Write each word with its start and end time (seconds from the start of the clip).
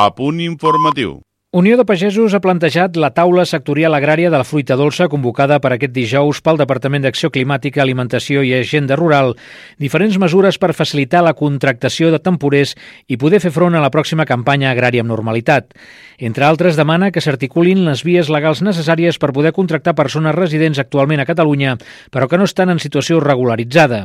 A 0.00 0.12
punt 0.12 0.38
informatiu. 0.40 1.27
Unió 1.50 1.78
de 1.78 1.84
Pagesos 1.88 2.34
ha 2.36 2.42
plantejat 2.44 2.98
la 3.00 3.08
taula 3.16 3.46
sectorial 3.48 3.94
agrària 3.96 4.28
de 4.28 4.36
la 4.36 4.44
fruita 4.44 4.76
dolça 4.76 5.06
convocada 5.08 5.56
per 5.64 5.70
aquest 5.72 5.94
dijous 5.94 6.42
pel 6.44 6.58
Departament 6.60 7.06
d'Acció 7.06 7.30
Climàtica, 7.32 7.80
Alimentació 7.80 8.42
i 8.44 8.50
Agenda 8.52 8.98
Rural 9.00 9.32
diferents 9.80 10.18
mesures 10.20 10.58
per 10.60 10.74
facilitar 10.76 11.22
la 11.24 11.32
contractació 11.32 12.10
de 12.12 12.20
temporers 12.20 12.74
i 13.08 13.16
poder 13.16 13.40
fer 13.40 13.54
front 13.54 13.72
a 13.72 13.80
la 13.80 13.88
pròxima 13.88 14.26
campanya 14.28 14.68
agrària 14.74 15.00
amb 15.00 15.08
normalitat. 15.08 15.72
Entre 16.18 16.44
altres, 16.44 16.76
demana 16.76 17.08
que 17.14 17.22
s'articulin 17.24 17.80
les 17.86 18.04
vies 18.04 18.28
legals 18.28 18.60
necessàries 18.60 19.16
per 19.16 19.32
poder 19.32 19.54
contractar 19.56 19.96
persones 19.96 20.36
residents 20.36 20.82
actualment 20.82 21.24
a 21.24 21.26
Catalunya, 21.30 21.78
però 22.12 22.28
que 22.28 22.36
no 22.36 22.44
estan 22.44 22.74
en 22.74 22.82
situació 22.82 23.22
regularitzada. 23.24 24.02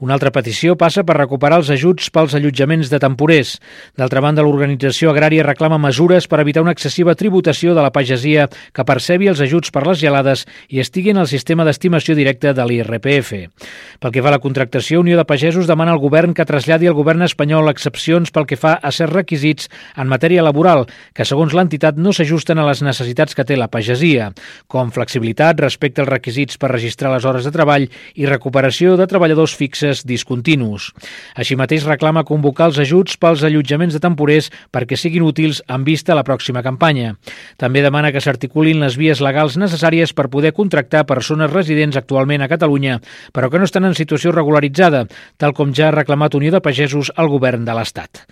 Una 0.00 0.16
altra 0.16 0.32
petició 0.32 0.78
passa 0.80 1.04
per 1.04 1.18
recuperar 1.18 1.60
els 1.60 1.74
ajuts 1.74 2.08
pels 2.08 2.38
allotjaments 2.38 2.88
de 2.88 3.02
temporers. 3.04 3.58
D'altra 3.98 4.24
banda, 4.24 4.46
l'organització 4.46 5.12
agrària 5.12 5.44
reclama 5.44 5.76
mesures 5.76 6.30
per 6.30 6.40
evitar 6.40 6.64
una 6.64 6.72
excessiva 6.86 7.16
tributació 7.18 7.74
de 7.74 7.82
la 7.82 7.90
pagesia 7.90 8.46
que 8.46 8.84
percebi 8.86 9.26
els 9.26 9.40
ajuts 9.42 9.72
per 9.74 9.82
les 9.88 9.98
gelades 9.98 10.44
i 10.70 10.78
estigui 10.78 11.10
en 11.10 11.18
el 11.18 11.26
sistema 11.26 11.64
d'estimació 11.66 12.14
directa 12.14 12.52
de 12.54 12.62
l'IRPF. 12.62 13.32
Pel 13.98 14.12
que 14.14 14.22
fa 14.22 14.30
a 14.30 14.36
la 14.36 14.42
contractació, 14.42 15.00
Unió 15.02 15.18
de 15.18 15.26
Pagesos 15.26 15.66
demana 15.66 15.96
al 15.96 15.98
govern 15.98 16.34
que 16.36 16.46
traslladi 16.46 16.86
al 16.86 16.94
govern 16.94 17.26
espanyol 17.26 17.72
excepcions 17.72 18.30
pel 18.30 18.46
que 18.46 18.58
fa 18.60 18.76
a 18.78 18.92
certs 18.94 19.16
requisits 19.16 19.70
en 19.96 20.06
matèria 20.06 20.44
laboral 20.46 20.84
que, 21.12 21.26
segons 21.26 21.56
l'entitat, 21.56 21.98
no 21.98 22.14
s'ajusten 22.14 22.62
a 22.62 22.68
les 22.68 22.84
necessitats 22.86 23.34
que 23.34 23.44
té 23.44 23.58
la 23.58 23.70
pagesia, 23.72 24.30
com 24.70 24.94
flexibilitat 24.94 25.58
respecte 25.64 26.04
als 26.04 26.12
requisits 26.12 26.60
per 26.60 26.70
registrar 26.70 27.10
les 27.16 27.26
hores 27.26 27.48
de 27.48 27.54
treball 27.54 27.88
i 28.14 28.30
recuperació 28.30 28.94
de 29.00 29.08
treballadors 29.10 29.56
fixes 29.58 30.04
discontinus. 30.06 30.92
Així 31.34 31.58
mateix 31.58 31.88
reclama 31.88 32.26
convocar 32.28 32.70
els 32.70 32.78
ajuts 32.78 33.18
pels 33.18 33.42
allotjaments 33.42 33.96
de 33.96 34.04
temporers 34.06 34.52
perquè 34.70 34.94
siguin 34.94 35.26
útils 35.26 35.64
en 35.66 35.82
vista 35.82 36.14
a 36.14 36.20
la 36.20 36.26
pròxima 36.26 36.62
campanya 36.62 36.75
campanya. 36.76 37.16
També 37.56 37.80
demana 37.80 38.12
que 38.12 38.20
s'articulin 38.20 38.82
les 38.82 38.98
vies 39.00 39.22
legals 39.24 39.56
necessàries 39.56 40.12
per 40.12 40.28
poder 40.28 40.52
contractar 40.52 41.06
persones 41.08 41.50
residents 41.50 41.96
actualment 41.96 42.44
a 42.44 42.48
Catalunya, 42.52 43.00
però 43.32 43.48
que 43.50 43.58
no 43.58 43.64
estan 43.64 43.88
en 43.88 43.96
situació 43.96 44.32
regularitzada, 44.32 45.06
tal 45.40 45.54
com 45.56 45.72
ja 45.72 45.88
ha 45.88 45.96
reclamat 45.96 46.36
Unió 46.36 46.52
de 46.52 46.60
Pagesos 46.60 47.12
al 47.16 47.28
govern 47.32 47.64
de 47.64 47.72
l'Estat. 47.72 48.26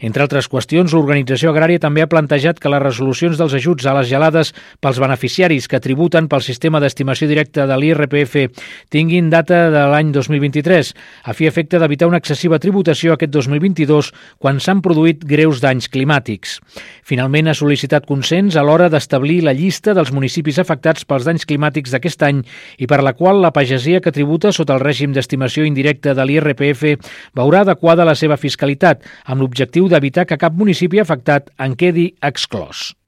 Entre 0.00 0.22
altres 0.24 0.48
qüestions, 0.48 0.94
l'organització 0.96 1.50
agrària 1.50 1.78
també 1.78 2.00
ha 2.00 2.08
plantejat 2.08 2.58
que 2.58 2.70
les 2.72 2.80
resolucions 2.80 3.36
dels 3.36 3.52
ajuts 3.58 3.84
a 3.84 3.92
les 3.98 4.08
gelades 4.08 4.54
pels 4.80 5.00
beneficiaris 5.02 5.68
que 5.68 5.80
tributen 5.80 6.28
pel 6.30 6.40
sistema 6.40 6.80
d'estimació 6.80 7.28
directa 7.28 7.66
de 7.68 7.76
l'IRPF 7.76 8.48
tinguin 8.88 9.28
data 9.28 9.66
de 9.68 9.84
l'any 9.92 10.14
2023, 10.14 10.94
a 11.28 11.34
fi 11.36 11.50
efecte 11.50 11.78
d'evitar 11.78 12.08
una 12.08 12.20
excessiva 12.22 12.58
tributació 12.58 13.12
aquest 13.12 13.34
2022 13.36 14.08
quan 14.40 14.56
s'han 14.56 14.80
produït 14.80 15.26
greus 15.28 15.60
danys 15.60 15.90
climàtics. 15.92 16.56
Finalment, 17.04 17.50
ha 17.50 17.56
sol·licitat 17.58 17.89
consens 18.06 18.54
a 18.54 18.62
l'hora 18.62 18.86
d'establir 18.92 19.40
la 19.42 19.56
llista 19.56 19.90
dels 19.98 20.12
municipis 20.14 20.60
afectats 20.62 21.02
pels 21.02 21.26
danys 21.26 21.48
climàtics 21.48 21.90
d'aquest 21.90 22.22
any 22.28 22.44
i 22.78 22.86
per 22.86 23.00
la 23.02 23.16
qual 23.18 23.42
la 23.42 23.50
pagesia 23.50 23.98
que 24.04 24.14
tributa 24.14 24.54
sota 24.54 24.78
el 24.78 24.84
règim 24.86 25.10
d'estimació 25.16 25.66
indirecta 25.66 26.14
de 26.14 26.28
l'IRPF 26.28 26.86
veurà 27.34 27.64
adequada 27.66 28.06
la 28.06 28.14
seva 28.14 28.38
fiscalitat, 28.38 29.02
amb 29.26 29.42
l'objectiu 29.42 29.90
d'evitar 29.90 30.28
que 30.30 30.38
cap 30.38 30.54
municipi 30.54 31.02
afectat 31.02 31.50
en 31.58 31.74
quedi 31.74 32.12
exclòs. 32.22 32.99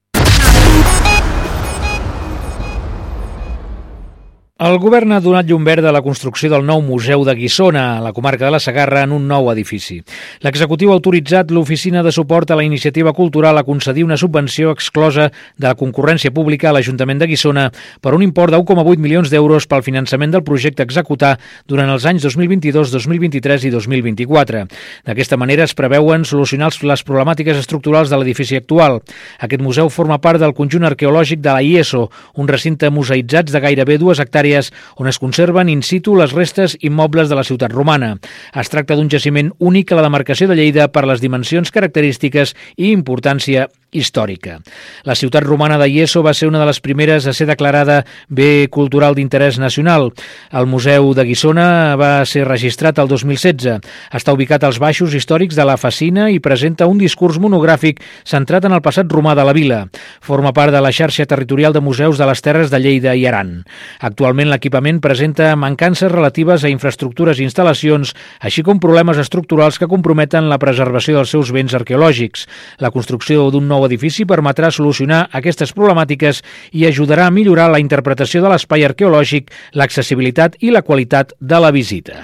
El 4.62 4.76
govern 4.78 5.10
ha 5.10 5.16
donat 5.18 5.48
llum 5.48 5.64
verda 5.66 5.88
a 5.90 5.92
la 5.96 6.04
construcció 6.06 6.46
del 6.52 6.62
nou 6.62 6.78
Museu 6.86 7.24
de 7.26 7.32
Guissona, 7.34 7.96
a 7.96 8.02
la 8.04 8.12
comarca 8.14 8.44
de 8.44 8.52
la 8.54 8.60
Sagarra, 8.62 9.00
en 9.02 9.10
un 9.10 9.24
nou 9.26 9.48
edifici. 9.50 9.96
L'executiu 10.44 10.92
ha 10.92 10.94
autoritzat 10.94 11.50
l'Oficina 11.50 12.04
de 12.06 12.12
Suport 12.14 12.52
a 12.52 12.58
la 12.60 12.62
Iniciativa 12.62 13.10
Cultural 13.12 13.58
a 13.58 13.64
concedir 13.66 14.04
una 14.06 14.14
subvenció 14.16 14.70
exclosa 14.70 15.32
de 15.56 15.66
la 15.66 15.74
concurrència 15.74 16.30
pública 16.30 16.68
a 16.70 16.74
l'Ajuntament 16.76 17.18
de 17.18 17.26
Guissona 17.32 17.64
per 18.00 18.12
un 18.14 18.22
import 18.22 18.54
de 18.54 18.60
1,8 18.60 19.02
milions 19.02 19.32
d'euros 19.32 19.66
pel 19.66 19.82
finançament 19.82 20.36
del 20.36 20.44
projecte 20.46 20.84
a 20.84 20.86
executar 20.86 21.32
durant 21.66 21.90
els 21.90 22.06
anys 22.06 22.22
2022, 22.28 22.94
2023 22.94 23.66
i 23.66 23.74
2024. 23.74 24.62
D'aquesta 25.10 25.40
manera 25.42 25.66
es 25.66 25.74
preveuen 25.74 26.22
solucionar 26.22 26.70
les 26.70 27.02
problemàtiques 27.02 27.58
estructurals 27.58 28.14
de 28.14 28.22
l'edifici 28.22 28.62
actual. 28.62 29.00
Aquest 29.42 29.66
museu 29.66 29.90
forma 29.90 30.22
part 30.22 30.38
del 30.38 30.54
conjunt 30.54 30.86
arqueològic 30.86 31.42
de 31.42 31.50
la 31.50 31.66
IESO, 31.66 32.06
un 32.38 32.46
recinte 32.46 32.94
museïtzats 32.94 33.50
de 33.50 33.66
gairebé 33.66 33.98
dues 33.98 34.22
hectàrees 34.22 34.51
àrees 34.52 34.72
on 34.96 35.08
es 35.08 35.18
conserven 35.18 35.70
in 35.72 35.82
situ 35.82 36.16
les 36.16 36.32
restes 36.36 36.76
immobles 36.80 37.28
de 37.28 37.38
la 37.38 37.44
ciutat 37.44 37.72
romana. 37.72 38.16
Es 38.54 38.70
tracta 38.70 38.96
d'un 38.96 39.10
jaciment 39.10 39.52
únic 39.58 39.92
a 39.92 39.98
la 39.98 40.06
demarcació 40.06 40.48
de 40.48 40.56
Lleida 40.58 40.90
per 40.92 41.06
les 41.08 41.20
dimensions 41.20 41.72
característiques 41.72 42.54
i 42.76 42.92
importància 42.92 43.68
històrica. 43.92 44.58
La 45.04 45.14
ciutat 45.14 45.44
romana 45.44 45.76
de 45.78 45.88
Ieso 45.92 46.22
va 46.24 46.32
ser 46.34 46.48
una 46.48 46.58
de 46.58 46.66
les 46.66 46.80
primeres 46.80 47.26
a 47.26 47.34
ser 47.36 47.46
declarada 47.46 48.02
bé 48.28 48.66
cultural 48.72 49.14
d'interès 49.14 49.58
nacional. 49.60 50.10
El 50.50 50.66
Museu 50.66 51.12
de 51.14 51.26
Guissona 51.28 51.94
va 52.00 52.24
ser 52.26 52.46
registrat 52.48 52.98
el 52.98 53.08
2016. 53.12 53.78
Està 54.10 54.32
ubicat 54.32 54.64
als 54.64 54.80
baixos 54.80 55.14
històrics 55.14 55.56
de 55.58 55.66
la 55.68 55.76
Facina 55.76 56.30
i 56.32 56.40
presenta 56.40 56.88
un 56.88 56.98
discurs 56.98 57.38
monogràfic 57.38 58.00
centrat 58.24 58.64
en 58.64 58.72
el 58.72 58.82
passat 58.82 59.12
romà 59.12 59.36
de 59.36 59.44
la 59.44 59.52
vila. 59.52 59.84
Forma 60.24 60.54
part 60.56 60.72
de 60.72 60.80
la 60.80 60.92
xarxa 60.92 61.28
territorial 61.28 61.76
de 61.76 61.84
museus 61.84 62.18
de 62.18 62.26
les 62.26 62.42
Terres 62.42 62.72
de 62.72 62.80
Lleida 62.80 63.14
i 63.14 63.26
Aran. 63.28 63.62
Actualment 64.00 64.48
l'equipament 64.48 65.02
presenta 65.04 65.52
mancances 65.56 66.10
relatives 66.12 66.64
a 66.64 66.72
infraestructures 66.72 67.38
i 67.38 67.46
instal·lacions, 67.46 68.14
així 68.40 68.64
com 68.64 68.80
problemes 68.80 69.20
estructurals 69.20 69.78
que 69.78 69.90
comprometen 69.90 70.48
la 70.48 70.60
preservació 70.62 71.20
dels 71.20 71.36
seus 71.36 71.52
béns 71.52 71.76
arqueològics. 71.76 72.46
La 72.80 72.90
construcció 72.94 73.50
d'un 73.52 73.68
nou 73.68 73.81
nou 73.82 73.90
edifici 73.90 74.24
permetrà 74.28 74.70
solucionar 74.70 75.26
aquestes 75.34 75.72
problemàtiques 75.74 76.42
i 76.72 76.86
ajudarà 76.86 77.26
a 77.26 77.34
millorar 77.34 77.70
la 77.72 77.80
interpretació 77.82 78.42
de 78.42 78.52
l'espai 78.52 78.86
arqueològic, 78.86 79.50
l'accessibilitat 79.74 80.56
i 80.60 80.70
la 80.70 80.82
qualitat 80.86 81.34
de 81.40 81.58
la 81.58 81.72
visita. 81.74 82.22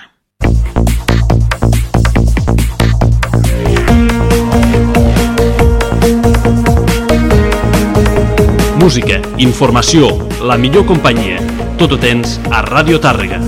Música, 8.79 9.19
informació, 9.43 10.15
la 10.41 10.57
millor 10.57 10.87
companyia. 10.87 11.43
Tot 11.79 11.93
ho 11.93 12.01
tens 12.01 12.39
a 12.49 12.63
Ràdio 12.65 13.03
Tàrrega. 13.03 13.43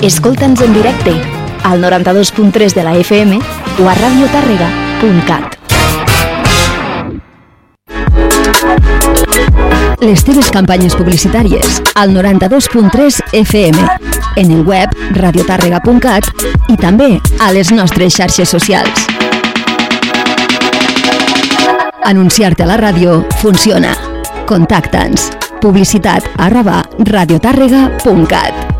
Escolta'ns 0.00 0.60
en 0.60 0.72
directe 0.72 1.10
al 1.64 1.82
92.3 1.82 2.72
de 2.72 2.82
la 2.84 2.94
FM 2.96 3.40
o 3.82 3.88
a 3.88 3.94
radiotàrrega.cat. 3.94 5.56
Les 9.98 10.22
teves 10.22 10.52
campanyes 10.54 10.94
publicitàries 10.94 11.82
al 11.98 12.14
92.3 12.14 13.18
FM, 13.42 13.82
en 14.36 14.54
el 14.54 14.62
web 14.62 14.94
radiotàrrega.cat 15.18 16.30
i 16.70 16.78
també 16.78 17.18
a 17.42 17.50
les 17.50 17.74
nostres 17.74 18.14
xarxes 18.14 18.54
socials. 18.54 19.08
Anunciar-te 22.06 22.62
a 22.62 22.70
la 22.70 22.78
ràdio 22.78 23.24
funciona. 23.42 23.96
Contacta'ns. 24.46 25.32
Publicitat 25.58 26.22
arroba 26.38 26.84
radiotàrrega.cat. 27.02 28.78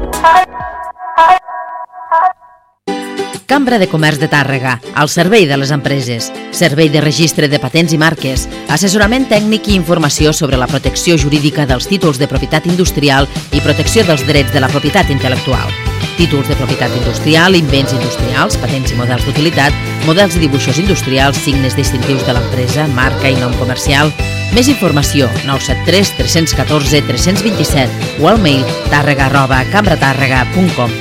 Cambra 3.48 3.78
de 3.78 3.88
Comerç 3.88 4.20
de 4.20 4.28
Tàrrega, 4.28 4.74
al 4.94 5.08
servei 5.08 5.46
de 5.48 5.56
les 5.56 5.70
empreses, 5.72 6.26
servei 6.52 6.90
de 6.92 7.00
registre 7.00 7.48
de 7.48 7.56
patents 7.58 7.94
i 7.96 7.98
marques, 7.98 8.44
assessorament 8.68 9.24
tècnic 9.30 9.70
i 9.72 9.76
informació 9.78 10.34
sobre 10.36 10.60
la 10.60 10.68
protecció 10.68 11.16
jurídica 11.16 11.64
dels 11.66 11.88
títols 11.88 12.20
de 12.20 12.28
propietat 12.28 12.68
industrial 12.68 13.24
i 13.56 13.64
protecció 13.64 14.04
dels 14.04 14.26
drets 14.28 14.52
de 14.52 14.60
la 14.60 14.68
propietat 14.68 15.08
intel·lectual. 15.16 15.72
Títols 16.20 16.52
de 16.52 16.60
propietat 16.60 16.92
industrial, 17.00 17.56
invents 17.56 17.96
industrials, 17.96 18.60
patents 18.60 18.92
i 18.92 19.00
models 19.00 19.24
d'utilitat, 19.24 19.72
models 20.04 20.36
i 20.36 20.44
dibuixos 20.44 20.82
industrials, 20.84 21.40
signes 21.40 21.78
distintius 21.78 22.26
de 22.28 22.36
l'empresa, 22.36 22.84
marca 22.92 23.32
i 23.32 23.40
nom 23.40 23.56
comercial, 23.56 24.12
més 24.54 24.68
informació 24.72 25.28
973 25.44 26.14
314 26.18 27.02
327 27.08 28.22
o 28.22 28.28
al 28.30 28.40
mail 28.42 28.64
tàrrega 28.88 29.28
arroba 29.28 29.62
cambratàrrega.com 29.72 30.92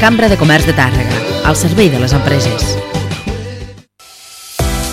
Cambra 0.00 0.30
de 0.32 0.38
Comerç 0.40 0.64
de 0.64 0.72
Tàrrega, 0.72 1.18
al 1.44 1.56
servei 1.60 1.90
de 1.92 1.98
les 2.00 2.14
empreses. 2.16 2.70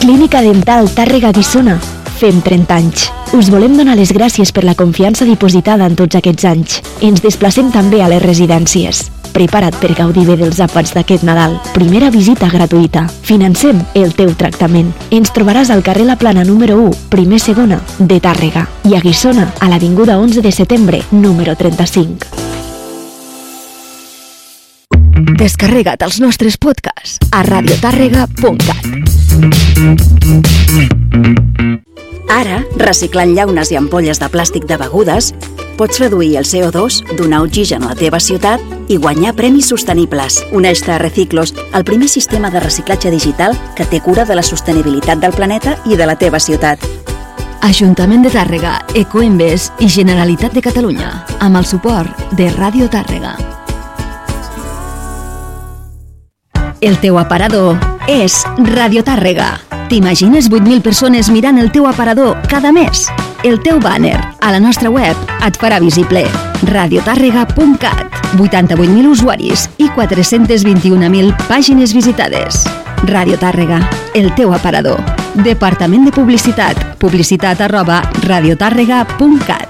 Clínica 0.01 0.41
Dental 0.43 0.89
Tàrrega 0.91 1.31
Guissona. 1.31 1.77
Fem 2.19 2.41
30 2.43 2.75
anys. 2.75 3.05
Us 3.37 3.47
volem 3.53 3.77
donar 3.79 3.95
les 3.95 4.11
gràcies 4.11 4.51
per 4.51 4.65
la 4.67 4.75
confiança 4.75 5.23
dipositada 5.23 5.87
en 5.87 5.95
tots 5.95 6.19
aquests 6.19 6.49
anys. 6.51 6.81
Ens 6.99 7.23
desplacem 7.23 7.71
també 7.71 8.03
a 8.03 8.11
les 8.11 8.23
residències 8.23 9.05
Prepara't 9.37 9.75
per 9.77 9.91
gaudir 9.93 10.23
bé 10.25 10.33
dels 10.39 10.57
àpats 10.65 10.95
d'aquest 10.95 11.21
Nadal. 11.27 11.59
Primera 11.75 12.07
visita 12.09 12.47
gratuïta. 12.49 13.03
Financem 13.21 13.77
el 13.93 14.15
teu 14.17 14.31
tractament. 14.33 14.89
Ens 15.13 15.29
trobaràs 15.35 15.69
al 15.69 15.83
carrer 15.85 16.07
La 16.07 16.15
Plana 16.17 16.41
número 16.47 16.79
1, 16.87 17.05
primer 17.13 17.37
segona, 17.37 17.77
de 17.99 18.17
Tàrrega, 18.17 18.65
i 18.89 18.97
a 18.97 19.01
Guissona, 19.03 19.45
a 19.61 19.69
l'Avinguda 19.69 20.17
11 20.17 20.41
de 20.41 20.51
setembre, 20.51 21.03
número 21.11 21.53
35. 21.53 22.25
Descarrega't 25.37 26.01
els 26.01 26.17
nostres 26.23 26.57
podcasts 26.57 27.21
a 27.29 27.45
radiotàrrega.cat. 27.45 28.81
Ara, 32.27 32.61
reciclant 32.75 33.31
llaunes 33.35 33.71
i 33.71 33.77
ampolles 33.79 34.19
de 34.19 34.27
plàstic 34.31 34.67
de 34.67 34.77
begudes, 34.77 35.31
pots 35.77 35.99
reduir 36.01 36.35
el 36.37 36.45
CO2, 36.45 37.15
donar 37.15 37.43
oxigen 37.45 37.85
a 37.85 37.93
la 37.93 37.95
teva 37.95 38.19
ciutat 38.19 38.61
i 38.91 38.97
guanyar 38.97 39.35
premis 39.37 39.69
sostenibles. 39.71 40.41
Uneix-te 40.51 40.91
a 40.91 40.99
Reciclos, 40.99 41.53
el 41.73 41.85
primer 41.87 42.09
sistema 42.09 42.51
de 42.51 42.59
reciclatge 42.59 43.11
digital 43.13 43.55
que 43.77 43.85
té 43.85 44.01
cura 44.01 44.25
de 44.25 44.35
la 44.35 44.43
sostenibilitat 44.43 45.23
del 45.23 45.35
planeta 45.35 45.77
i 45.85 45.95
de 45.95 46.09
la 46.09 46.17
teva 46.17 46.39
ciutat. 46.39 46.83
Ajuntament 47.67 48.23
de 48.23 48.31
Tàrrega, 48.31 48.77
Ecoembes 48.95 49.71
i 49.79 49.89
Generalitat 49.91 50.53
de 50.53 50.63
Catalunya, 50.63 51.13
amb 51.39 51.57
el 51.57 51.65
suport 51.65 52.27
de 52.37 52.51
Ràdio 52.53 52.89
Tàrrega. 52.91 53.56
El 56.79 56.99
teu 57.01 57.17
aparador 57.17 57.77
és 58.05 58.43
Radio 58.69 59.01
Tàrrega. 59.01 59.55
T'imagines 59.89 60.49
8.000 60.51 60.83
persones 60.85 61.29
mirant 61.33 61.57
el 61.57 61.71
teu 61.73 61.87
aparador 61.89 62.37
cada 62.51 62.71
mes? 62.71 63.07
El 63.43 63.57
teu 63.65 63.79
banner 63.81 64.17
a 64.41 64.51
la 64.53 64.59
nostra 64.61 64.91
web 64.93 65.17
et 65.41 65.57
farà 65.57 65.79
visible. 65.81 66.25
radiotàrrega.cat 66.69 68.13
88.000 68.37 69.09
usuaris 69.09 69.69
i 69.77 69.89
421.000 69.89 71.47
pàgines 71.47 71.93
visitades. 71.93 72.65
Radio 73.09 73.37
Tàrrega, 73.37 73.81
el 74.13 74.33
teu 74.35 74.53
aparador. 74.53 75.01
Departament 75.33 76.05
de 76.05 76.11
Publicitat. 76.11 76.97
Publicitat 76.99 77.61
arroba 77.61 78.03
radiotàrrega.cat 78.25 79.66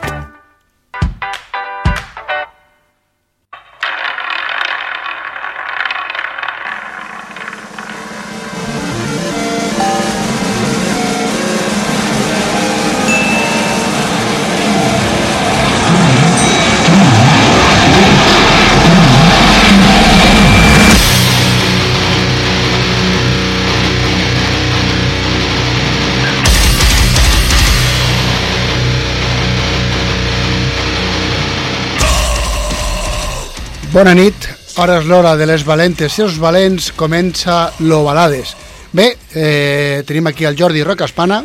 Bona 33.97 34.11
nit, 34.13 34.43
ara 34.77 34.99
és 35.01 35.07
l'hora 35.09 35.31
de 35.39 35.47
les 35.49 35.63
valentes 35.65 36.19
i 36.19 36.21
els 36.21 36.35
valents, 36.37 36.91
comença 36.93 37.71
l'Ovalades. 37.81 38.51
Bé, 38.93 39.07
eh, 39.33 40.03
tenim 40.05 40.29
aquí 40.29 40.45
el 40.45 40.53
Jordi 40.59 40.83
Rocaspana, 40.85 41.39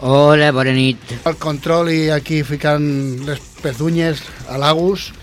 Hola, 0.00 0.50
bona 0.52 0.74
nit. 0.76 0.98
el 1.24 1.38
control 1.40 1.88
i 1.88 2.10
aquí 2.10 2.42
ficant 2.42 2.84
les 3.24 3.40
pezunyes 3.62 4.20
a 4.46 4.58
l'Agus, 4.58 5.14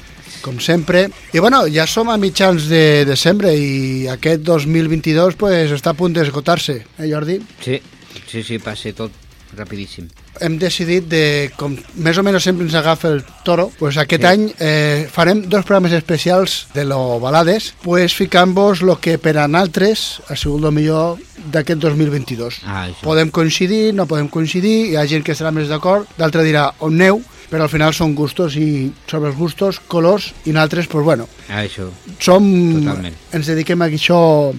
com 0.42 0.58
sempre. 0.60 1.12
I 1.32 1.38
bueno, 1.38 1.68
ja 1.70 1.86
som 1.86 2.10
a 2.10 2.18
mitjans 2.18 2.66
de 2.66 3.06
desembre 3.06 3.54
i 3.54 4.08
aquest 4.08 4.42
2022 4.42 5.38
pues, 5.38 5.70
està 5.70 5.94
a 5.94 5.94
punt 5.94 6.18
d'esgotar-se, 6.18 6.82
eh 6.98 7.12
Jordi? 7.14 7.38
Sí, 7.62 7.84
sí, 8.26 8.42
sí, 8.42 8.58
passa 8.58 8.98
tot 8.98 9.12
rapidíssim. 9.54 10.10
Hem 10.42 10.58
decidit 10.58 11.06
de, 11.12 11.52
com 11.58 11.76
més 11.96 12.18
o 12.18 12.24
menys 12.26 12.44
sempre 12.44 12.66
ens 12.66 12.74
agafa 12.76 13.10
el 13.14 13.24
toro, 13.46 13.70
pues 13.80 13.98
aquest 14.02 14.24
Sí. 14.24 14.28
any 14.28 14.48
eh, 14.60 15.08
farem 15.12 15.44
dos 15.50 15.66
programes 15.66 15.92
especials 15.94 16.68
de 16.74 16.86
lo 16.86 17.20
balades, 17.20 17.74
pues 17.84 18.14
ficant-vos 18.16 18.82
el 18.82 18.96
que 19.00 19.18
per 19.18 19.38
a 19.38 19.48
nosaltres 19.48 20.22
ha 20.30 20.36
sigut 20.36 20.64
el 20.66 20.72
millor 20.72 21.18
d'aquest 21.52 21.80
2022. 21.80 22.62
Ah, 22.66 22.88
això. 22.88 23.02
Podem 23.04 23.30
coincidir, 23.30 23.94
no 23.94 24.06
podem 24.08 24.28
coincidir, 24.28 24.92
hi 24.92 24.96
ha 24.98 25.06
gent 25.06 25.24
que 25.24 25.34
estarà 25.34 25.52
més 25.52 25.68
d'acord, 25.70 26.08
d'altre 26.18 26.44
dirà 26.44 26.72
on 26.80 26.98
neu, 26.98 27.22
però 27.52 27.68
al 27.68 27.70
final 27.70 27.94
són 27.94 28.16
gustos 28.16 28.56
i 28.58 28.92
sobre 29.06 29.30
els 29.30 29.38
gustos, 29.38 29.80
colors, 29.88 30.32
i 30.46 30.52
nosaltres, 30.52 30.88
pues 30.88 31.04
bueno, 31.06 31.28
Ah, 31.50 31.62
això. 31.64 31.90
som, 32.20 32.42
Totalment. 32.80 33.14
ens 33.34 33.46
dediquem 33.46 33.82
a 33.82 33.86
això 33.92 34.54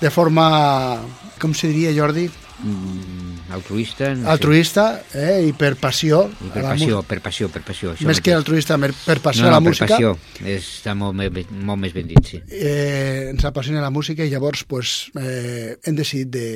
de 0.00 0.10
forma, 0.10 1.00
com 1.40 1.52
se 1.54 1.66
diria 1.68 1.90
Jordi? 1.94 2.28
Mm, 2.62 3.21
altruista. 3.54 4.10
No 4.18 4.30
altruista 4.32 4.86
eh, 5.14 5.46
i 5.48 5.52
per 5.56 5.74
passió. 5.80 6.24
I 6.42 6.50
per 6.54 6.64
a 6.64 6.72
passió, 6.72 7.02
per 7.06 7.20
passió, 7.24 7.48
per 7.52 7.62
passió. 7.66 7.92
Això 7.94 8.08
Més 8.08 8.20
que 8.24 8.34
altruista, 8.34 8.78
per 8.80 9.18
passió 9.24 9.46
no, 9.46 9.48
a 9.48 9.52
no, 9.52 9.56
la 9.58 9.62
música. 9.64 9.86
per 9.86 9.96
passió. 9.96 10.52
Està 10.56 10.96
molt, 10.98 11.16
molt 11.16 11.82
més 11.82 11.96
ben 11.96 12.10
dit, 12.10 12.34
sí. 12.34 12.42
Eh, 12.48 13.30
ens 13.30 13.44
apassiona 13.48 13.84
la 13.84 13.92
música 13.94 14.24
i 14.24 14.32
llavors 14.32 14.64
pues, 14.68 15.10
eh, 15.20 15.78
hem 15.84 15.98
decidit 15.98 16.32
de, 16.34 16.48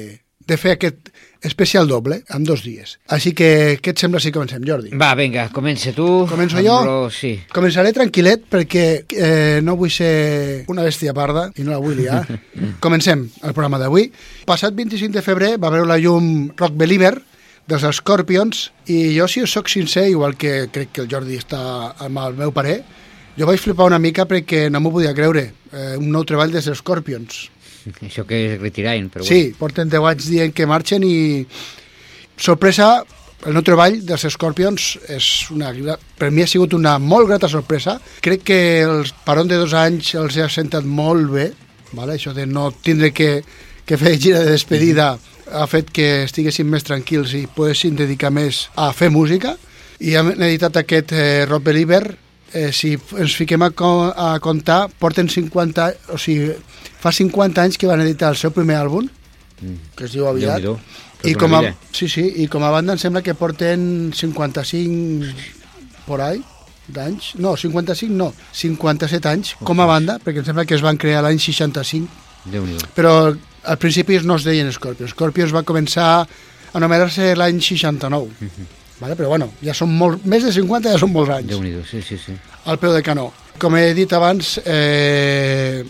de 0.46 0.60
fer 0.60 0.76
aquest 0.76 1.10
especial 1.46 1.87
doble 1.88 2.20
en 2.34 2.44
dos 2.44 2.62
dies. 2.66 2.96
Així 3.14 3.32
que 3.38 3.78
què 3.82 3.93
et 3.94 4.02
sembla 4.02 4.20
si 4.20 4.32
comencem, 4.34 4.64
Jordi? 4.66 4.90
Va, 4.98 5.12
vinga, 5.19 5.46
comença 5.54 5.93
tu. 5.96 6.26
Començo 6.28 6.58
amb 6.58 6.66
jo? 6.66 6.76
lo- 6.84 7.10
Sí. 7.10 7.32
Començaré 7.54 7.93
tranquil·let 7.94 8.44
perquè 8.50 8.84
eh, 9.14 9.60
no 9.62 9.76
vull 9.78 9.90
ser 9.94 10.64
una 10.69 10.82
bèstia 10.84 11.14
parda 11.14 11.46
i 11.56 11.62
no 11.62 11.70
la 11.72 11.78
vull 11.82 11.96
liar. 11.96 12.25
Comencem 12.84 13.25
el 13.43 13.52
programa 13.54 13.78
d'avui. 13.78 14.10
Passat 14.44 14.75
25 14.75 15.12
de 15.14 15.22
febrer 15.22 15.54
va 15.62 15.70
veure 15.70 15.87
la 15.88 15.98
llum 16.02 16.50
Rock 16.56 16.75
Believer 16.76 17.14
dels 17.66 17.82
Scorpions 17.98 18.69
i 18.87 19.16
jo, 19.16 19.26
si 19.26 19.40
us 19.43 19.50
soc 19.56 19.66
sincer, 19.69 20.08
igual 20.10 20.37
que 20.37 20.69
crec 20.70 20.93
que 20.93 21.00
el 21.02 21.08
Jordi 21.10 21.38
està 21.40 21.94
amb 22.04 22.20
el 22.22 22.37
meu 22.38 22.52
parer, 22.54 22.76
jo 23.37 23.46
vaig 23.48 23.58
flipar 23.60 23.88
una 23.90 23.98
mica 23.98 24.25
perquè 24.31 24.69
no 24.70 24.78
m'ho 24.81 24.93
podia 24.94 25.14
creure. 25.14 25.48
Eh, 25.72 25.96
un 25.98 26.12
nou 26.14 26.22
treball 26.25 26.52
dels 26.54 26.70
Scorpions. 26.78 27.48
Això 28.06 28.25
que 28.27 28.38
és 28.47 28.61
retirain, 28.61 29.11
però 29.12 29.27
Sí, 29.27 29.53
porten 29.59 29.91
10 29.93 30.09
anys 30.11 30.31
dient 30.33 30.55
que 30.56 30.67
marxen 30.67 31.05
i 31.06 31.47
sorpresa, 32.37 33.05
el 33.47 33.55
nou 33.55 33.62
treball 33.62 34.00
dels 34.06 34.25
Scorpions 34.33 34.88
és 35.12 35.27
una, 35.55 35.70
per 36.19 36.32
mi 36.32 36.43
ha 36.43 36.49
sigut 36.51 36.75
una 36.75 36.96
molt 36.99 37.29
grata 37.29 37.51
sorpresa. 37.53 37.99
Crec 38.25 38.43
que 38.49 38.58
el 38.82 39.06
paron 39.27 39.49
de 39.49 39.60
dos 39.60 39.75
anys 39.77 40.15
els 40.19 40.39
ha 40.41 40.49
sentat 40.51 40.84
molt 40.84 41.31
bé, 41.31 41.51
vale? 41.93 42.17
això 42.17 42.34
de 42.34 42.46
no 42.46 42.70
tindre 42.72 43.13
que, 43.15 43.43
que 43.87 43.99
fer 44.01 44.17
gira 44.19 44.43
de 44.43 44.56
despedida 44.56 45.15
ha 45.46 45.67
fet 45.70 45.93
que 45.94 46.25
estiguessin 46.25 46.67
més 46.67 46.87
tranquils 46.87 47.37
i 47.39 47.46
poguessin 47.46 47.96
dedicar 47.99 48.32
més 48.34 48.67
a 48.75 48.91
fer 48.96 49.13
música. 49.15 49.55
I 50.03 50.17
hem 50.19 50.32
editat 50.34 50.81
aquest 50.82 51.13
eh, 51.15 51.44
Rock 51.46 51.69
Believer, 51.70 52.03
eh, 52.56 52.72
si 52.72 52.94
ens 53.20 53.36
fiquem 53.36 53.63
a, 53.67 53.70
co 53.77 53.91
a 54.10 54.32
comptar, 54.41 54.86
porten 55.03 55.29
50, 55.29 55.86
o 56.15 56.19
sigui, 56.20 56.55
fa 57.03 57.13
50 57.13 57.63
anys 57.67 57.77
que 57.79 57.89
van 57.91 58.01
editar 58.05 58.32
el 58.32 58.41
seu 58.41 58.55
primer 58.56 58.79
àlbum, 58.81 59.10
que 59.96 60.08
es 60.08 60.17
diu 60.17 60.27
Aviat, 60.29 60.65
i 61.25 61.32
com 61.39 61.55
a, 61.56 61.63
sí, 61.96 62.08
sí, 62.13 62.25
i 62.43 62.48
com 62.53 62.65
a 62.65 62.70
banda 62.75 62.96
em 62.96 63.01
sembla 63.01 63.22
que 63.25 63.34
porten 63.34 64.13
55 64.15 65.32
por 66.06 66.20
ahí 66.20 66.43
d'anys, 66.89 67.32
no, 67.43 67.56
55 67.58 68.13
no, 68.15 68.31
57 68.55 69.29
anys 69.31 69.55
com 69.67 69.81
a 69.82 69.86
banda, 69.91 70.20
perquè 70.22 70.43
em 70.44 70.46
sembla 70.46 70.65
que 70.69 70.77
es 70.77 70.84
van 70.84 71.01
crear 71.01 71.25
l'any 71.25 71.41
65, 71.43 72.06
Déu-n'hi-do. 72.46 72.93
però 72.94 73.15
al 73.67 73.79
principi 73.82 74.20
no 74.22 74.36
es 74.39 74.44
deien 74.46 74.70
Scorpions. 74.70 75.10
Scorpions 75.17 75.55
va 75.56 75.65
començar 75.67 76.06
a 76.20 76.27
anomenar-se 76.79 77.32
l'any 77.34 77.58
69, 77.58 78.53
vale? 79.00 79.17
però 79.17 79.29
bueno, 79.32 79.50
ja 79.65 79.74
són 79.76 79.93
molt, 79.96 80.24
més 80.24 80.44
de 80.46 80.53
50 80.55 80.94
ja 80.94 81.00
són 81.00 81.12
molts 81.15 81.32
anys 81.34 81.50
Déu-n'hi-do, 81.53 81.84
sí, 81.88 82.03
sí, 82.03 82.19
sí. 82.20 82.36
al 82.65 82.81
peu 82.82 82.94
de 82.94 83.03
canó. 83.06 83.31
Com 83.60 83.76
he 83.79 83.94
dit 83.96 84.12
abans, 84.12 84.58
eh, 84.69 85.84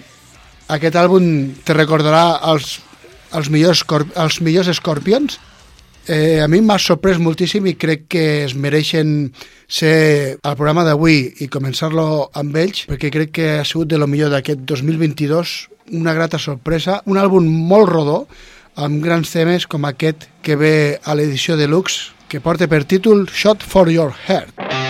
aquest 0.70 0.96
àlbum 0.98 1.26
te 1.66 1.74
recordarà 1.74 2.38
els, 2.52 2.78
els, 3.34 3.50
millors, 3.50 3.82
els 4.14 4.40
millors 4.42 4.70
Scorpions. 4.78 5.38
Eh, 6.06 6.38
a 6.38 6.46
mi 6.46 6.60
m'ha 6.62 6.78
sorprès 6.78 7.18
moltíssim 7.18 7.66
i 7.66 7.74
crec 7.74 8.04
que 8.14 8.26
es 8.44 8.54
mereixen 8.54 9.32
ser 9.66 10.38
al 10.46 10.54
programa 10.54 10.84
d'avui 10.86 11.32
i 11.42 11.48
començar-lo 11.50 12.28
amb 12.38 12.54
ells, 12.62 12.84
perquè 12.86 13.10
crec 13.10 13.32
que 13.34 13.48
ha 13.58 13.64
sigut 13.66 13.90
de 13.90 13.98
lo 13.98 14.06
millor 14.06 14.30
d'aquest 14.30 14.62
2022, 14.62 15.56
una 15.98 16.14
grata 16.14 16.38
sorpresa, 16.38 17.00
un 17.10 17.18
àlbum 17.18 17.46
molt 17.46 17.90
rodó, 17.90 18.20
amb 18.76 19.02
grans 19.02 19.32
temes 19.32 19.66
com 19.66 19.88
aquest 19.88 20.28
que 20.44 20.56
ve 20.60 20.74
a 21.02 21.16
l'edició 21.16 21.56
deluxe, 21.56 22.12
que 22.28 22.42
porta 22.44 22.68
per 22.68 22.84
títol 22.84 23.26
Shot 23.32 23.64
for 23.64 23.90
Your 23.90 24.12
Heart. 24.26 24.85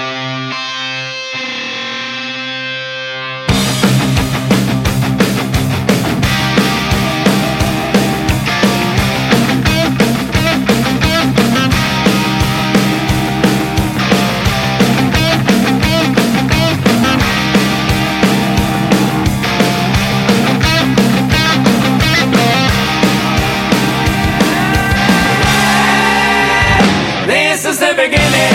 Is 27.69 27.81
the 27.81 27.93
beginning. 27.97 28.55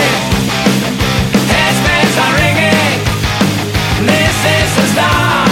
Headspace 1.52 2.16
are 2.24 2.34
ringing. 2.40 3.00
This 4.06 4.36
is 4.56 4.68
the 4.76 4.86
start. 4.92 5.50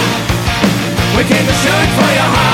We 1.15 1.23
came 1.23 1.45
to 1.45 1.53
shoot 1.53 1.89
for 1.95 2.09
your 2.13 2.29
heart. 2.33 2.50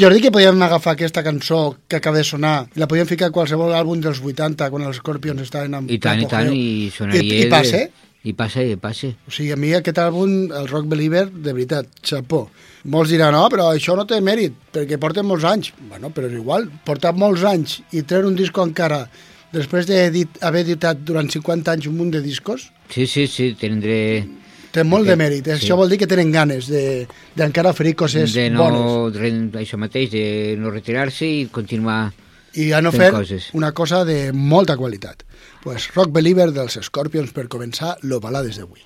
Jordi, 0.00 0.20
que 0.24 0.32
podíem 0.34 0.62
agafar 0.62 0.94
aquesta 0.96 1.22
cançó 1.22 1.76
que 1.88 1.98
acaba 1.98 2.18
de 2.18 2.24
sonar 2.24 2.68
i 2.74 2.80
la 2.82 2.88
podíem 2.90 3.08
ficar 3.08 3.30
a 3.30 3.34
qualsevol 3.34 3.74
àlbum 3.76 4.00
dels 4.04 4.22
80 4.22 4.70
quan 4.72 4.86
els 4.88 5.00
Scorpions 5.02 5.42
estaven 5.44 5.74
en 5.78 5.88
I 5.90 5.98
tant, 6.02 6.22
i 6.22 6.28
tant, 6.30 6.50
i 6.52 6.90
sonaria... 6.94 7.22
I, 7.22 7.46
i 7.46 7.50
passa, 7.52 7.82
eh? 7.84 8.06
I 8.26 8.32
passa, 8.34 8.64
i 8.66 8.78
passa. 8.80 9.12
O 9.28 9.34
sigui, 9.34 9.52
a 9.54 9.58
mi 9.60 9.70
aquest 9.76 10.00
àlbum, 10.02 10.48
el 10.50 10.66
Rock 10.70 10.88
Believer, 10.90 11.26
de 11.30 11.52
veritat, 11.52 11.90
xapó. 12.02 12.46
Molts 12.90 13.12
diran, 13.14 13.36
no, 13.36 13.44
però 13.52 13.68
això 13.70 13.94
no 13.98 14.06
té 14.06 14.18
mèrit, 14.22 14.54
perquè 14.74 14.98
porten 15.02 15.28
molts 15.28 15.46
anys. 15.46 15.70
Bueno, 15.90 16.10
però 16.14 16.26
és 16.30 16.34
igual, 16.38 16.66
portar 16.86 17.14
molts 17.14 17.46
anys 17.46 17.80
i 17.94 18.02
treure 18.02 18.26
un 18.26 18.38
disco 18.38 18.64
encara 18.66 19.04
després 19.54 19.86
d'haver 19.86 20.64
editat 20.66 21.04
durant 21.06 21.30
50 21.30 21.76
anys 21.76 21.86
un 21.90 22.00
munt 22.00 22.10
de 22.16 22.24
discos, 22.24 22.72
Sí, 22.90 23.06
sí, 23.06 23.26
sí, 23.26 23.54
tindré... 23.58 24.26
té 24.76 24.84
molt 24.84 25.08
de 25.08 25.16
mèrit. 25.16 25.48
sí. 25.48 25.54
Això 25.56 25.76
vol 25.80 25.88
dir 25.90 25.98
que 25.98 26.06
tenen 26.10 26.30
ganes 26.34 26.68
de- 26.68 27.06
d'encara 27.36 27.70
oferir 27.72 27.94
coses 27.96 28.32
de 28.36 28.48
no, 28.50 28.62
bones. 28.68 29.16
re- 29.20 29.62
això 29.64 29.78
mateix, 29.80 30.10
de 30.12 30.56
no 30.60 30.70
retirar-se 30.70 31.26
i 31.26 31.46
continuar... 31.50 32.12
I 32.56 32.70
han 32.72 32.86
ofert 32.88 33.12
coses. 33.12 33.50
una 33.52 33.72
cosa 33.76 34.04
de 34.08 34.32
molta 34.32 34.76
qualitat. 34.76 35.24
pues, 35.62 35.88
Rock 35.94 36.12
Believer 36.14 36.52
dels 36.54 36.78
Scorpions 36.80 37.32
per 37.34 37.48
començar 37.48 37.96
lo 38.02 38.20
balades 38.20 38.56
d'avui. 38.56 38.80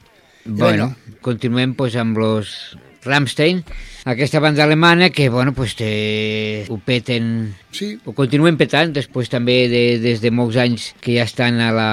Bueno, 0.47 0.95
continuem 1.21 1.75
pues, 1.77 1.95
amb 2.01 2.17
los 2.17 2.77
Rammstein, 3.05 3.63
aquesta 4.05 4.41
banda 4.41 4.65
alemana 4.65 5.11
que, 5.11 5.29
bueno, 5.29 5.53
pues, 5.53 5.75
te, 5.77 6.67
ho 6.69 6.79
peten, 6.79 7.55
Sí, 7.71 7.95
ho 8.05 8.13
continuen 8.13 8.59
petant, 8.59 8.91
després 8.97 9.31
també 9.31 9.69
de, 9.71 9.85
des 10.03 10.21
de 10.21 10.33
molts 10.35 10.59
anys 10.59 10.91
que 11.01 11.15
ja 11.17 11.25
estan 11.29 11.61
a 11.63 11.71
la... 11.73 11.91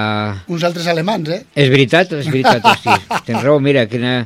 uns 0.50 0.64
altres 0.66 0.88
alemans, 0.90 1.30
eh? 1.30 1.44
És 1.54 1.70
veritat, 1.70 2.12
és 2.18 2.28
veritat, 2.28 2.64
hosti. 2.72 3.22
Tens 3.28 3.44
raó, 3.44 3.60
mira, 3.62 3.86
que 3.88 4.00
no, 4.02 4.16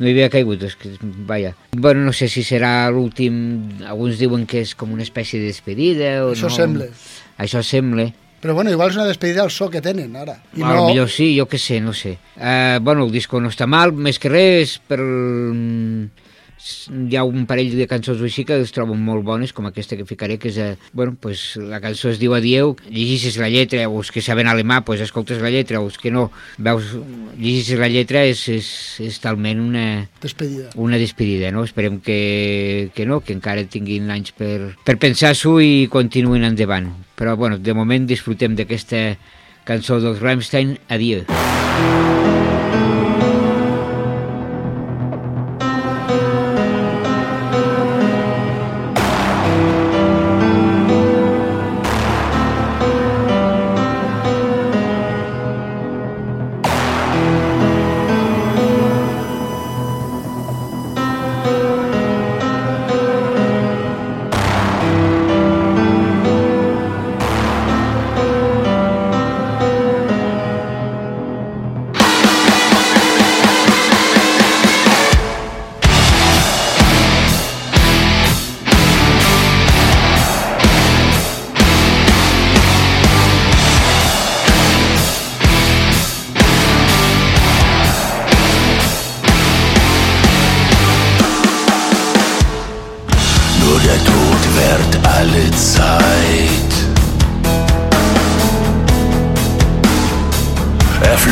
hi 0.00 0.14
havia 0.14 0.30
caigut, 0.32 0.64
és 0.66 0.74
que, 0.78 0.94
vaja. 1.28 1.52
Bueno, 1.76 2.06
no 2.06 2.16
sé 2.16 2.30
si 2.32 2.42
serà 2.46 2.88
l'últim, 2.90 3.36
alguns 3.84 4.18
diuen 4.22 4.48
que 4.48 4.64
és 4.64 4.74
com 4.78 4.94
una 4.96 5.04
espècie 5.04 5.42
de 5.42 5.52
despedida 5.52 6.16
o 6.24 6.32
Això 6.32 6.48
no. 6.48 6.56
sembla. 6.56 6.88
Això 7.42 7.62
sembla. 7.66 8.08
Però 8.42 8.56
bueno, 8.56 8.72
igual 8.74 8.90
és 8.90 8.96
una 8.98 9.06
despedida 9.06 9.44
al 9.44 9.52
so 9.54 9.68
que 9.70 9.84
tenen 9.84 10.16
ara. 10.18 10.40
I 10.56 10.64
no... 10.64 10.88
millor 10.88 11.12
sí, 11.12 11.28
jo 11.36 11.44
què 11.46 11.60
sé, 11.62 11.78
no 11.84 11.92
sé. 11.94 12.16
Uh, 12.34 12.80
bueno, 12.82 13.04
el 13.06 13.12
disco 13.14 13.38
no 13.38 13.52
està 13.52 13.68
mal, 13.70 13.92
més 13.94 14.18
que 14.18 14.32
res, 14.32 14.80
per... 14.88 14.98
mm, 14.98 16.21
hi 16.62 17.16
ha 17.16 17.24
un 17.26 17.44
parell 17.50 17.72
de 17.74 17.86
cançons 17.90 18.20
així 18.22 18.44
que 18.46 18.56
es 18.62 18.72
troben 18.74 19.00
molt 19.02 19.24
bones, 19.26 19.52
com 19.56 19.66
aquesta 19.66 19.96
que 19.98 20.06
ficaré, 20.06 20.38
que 20.38 20.50
és, 20.52 20.58
eh, 20.58 20.76
bueno, 20.92 21.16
pues, 21.20 21.56
la 21.56 21.80
cançó 21.82 22.10
es 22.10 22.20
diu 22.20 22.34
Adieu, 22.34 22.76
llegeixes 22.88 23.36
la 23.40 23.50
lletra, 23.50 23.88
o 23.88 23.98
els 23.98 24.12
que 24.14 24.22
saben 24.22 24.46
alemà, 24.46 24.82
pues, 24.84 25.00
escoltes 25.00 25.42
la 25.42 25.50
lletra, 25.50 25.80
o 25.80 25.86
els 25.90 25.98
que 25.98 26.10
no, 26.10 26.30
veus, 26.58 26.94
llegeixes 27.38 27.78
la 27.78 27.88
lletra, 27.88 28.24
és, 28.24 28.46
és, 28.48 28.70
és 29.02 29.20
talment 29.20 29.60
una, 29.60 30.08
Despedida. 30.22 30.70
una 30.76 30.98
despedida, 30.98 31.50
no? 31.50 31.64
Esperem 31.64 32.00
que, 32.00 32.90
que 32.94 33.06
no, 33.06 33.20
que 33.20 33.34
encara 33.34 33.64
tinguin 33.64 34.10
anys 34.10 34.32
per, 34.32 34.76
per 34.84 34.98
pensar-s'ho 35.02 35.58
i 35.60 35.88
continuïn 35.90 36.44
endavant. 36.46 36.92
Però, 37.18 37.36
bueno, 37.36 37.58
de 37.58 37.74
moment 37.74 38.06
disfrutem 38.06 38.56
d'aquesta 38.58 39.16
cançó 39.64 40.00
dels 40.02 40.22
Rammstein, 40.22 40.78
Adieu. 40.88 41.26
Nur 41.28 42.31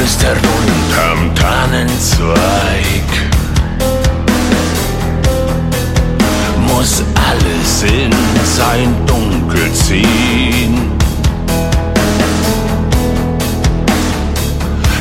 Er 0.00 0.07
flüstert 0.07 0.38
unterm 0.38 1.35
Tannenzweig. 1.35 2.35
Muss 6.66 7.02
alles 7.28 7.83
in 7.83 8.11
sein 8.57 8.95
Dunkel 9.07 9.71
ziehen. 9.75 10.90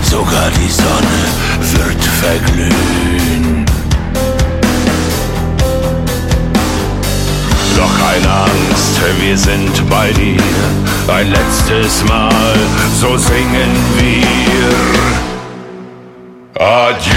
Sogar 0.04 0.52
die 0.52 0.70
Sonne 0.70 1.22
wird 1.78 2.04
verglühen. 2.04 3.49
Doch 7.80 7.98
keine 7.98 8.30
Angst, 8.30 9.00
wir 9.22 9.38
sind 9.38 9.90
bei 9.90 10.12
dir. 10.12 10.42
Ein 11.08 11.32
letztes 11.32 12.04
Mal, 12.04 12.58
so 13.00 13.16
singen 13.16 13.74
wir. 13.98 14.70
Adieu, 16.62 17.14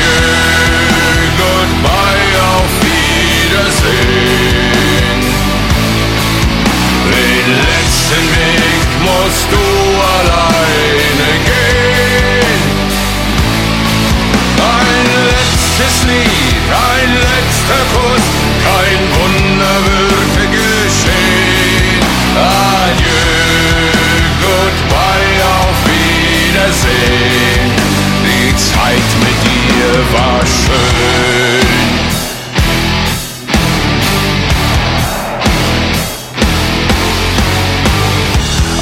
goodbye, 1.37 2.39
auf 2.55 2.73
Wiedersehen. 2.81 4.03
Den 7.11 7.47
letzten 7.67 8.25
Weg 8.39 8.87
musst 9.03 9.49
du 9.51 9.65
alleine 10.17 11.31
gehen. 11.51 12.63
Ein 14.59 15.07
letztes 15.27 15.95
Lied, 16.07 16.67
ein 16.71 17.11
letzter 17.15 17.83
Kuss, 17.93 18.12
Adieu, 22.37 23.93
goodbye, 24.41 25.37
auf 25.59 25.79
Wiedersehen. 25.87 27.71
Die 28.25 28.57
Zeit 28.57 29.11
mit 29.21 29.39
dir 29.47 29.93
war 30.13 30.41
schön. 30.47 31.73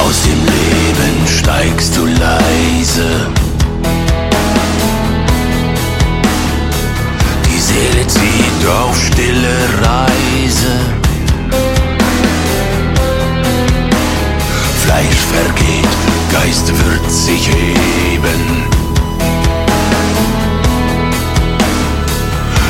Aus 0.00 0.22
dem 0.22 0.40
Leben 0.44 1.26
steigst 1.26 1.96
du 1.96 2.06
leise. 2.06 3.28
Die 7.46 7.58
Seele 7.58 8.06
zieht 8.06 8.66
auf 8.66 8.96
stille 8.96 9.68
Reise. 9.82 10.99
Geist 16.42 16.68
wird 16.68 17.10
sich 17.10 17.48
heben. 17.48 18.64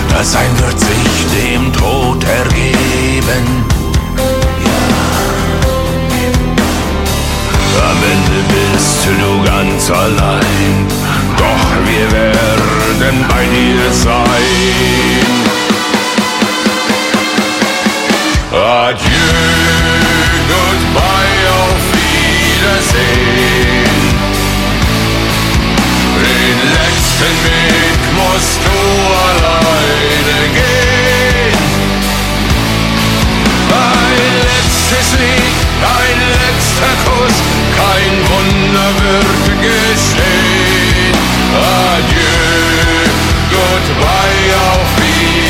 Das 0.09 0.33
Sein 0.33 0.59
wird 0.59 0.78
sich 0.80 1.26
dem 1.33 1.72
Tod 1.72 2.24
ergeben. 2.24 3.64
Am 7.90 7.98
Ende 8.12 8.38
bist 8.48 9.06
du 9.06 9.44
ganz 9.44 9.90
allein, 9.90 10.87
doch 11.37 11.66
wir 11.87 12.11
werden 12.12 13.24
bei 13.28 13.44
dir 13.44 13.92
sein. 13.92 15.30
Adieu, 18.52 19.30
goodbye, 20.48 21.44
auf 21.62 21.83
Wiedersehen. 21.94 23.39
Kein 38.00 38.16
Wunder 38.30 38.88
wird 39.02 39.44
geschehen. 39.60 41.14
Adieu, 41.52 43.10
goodbye, 43.50 44.52
auf 44.72 44.90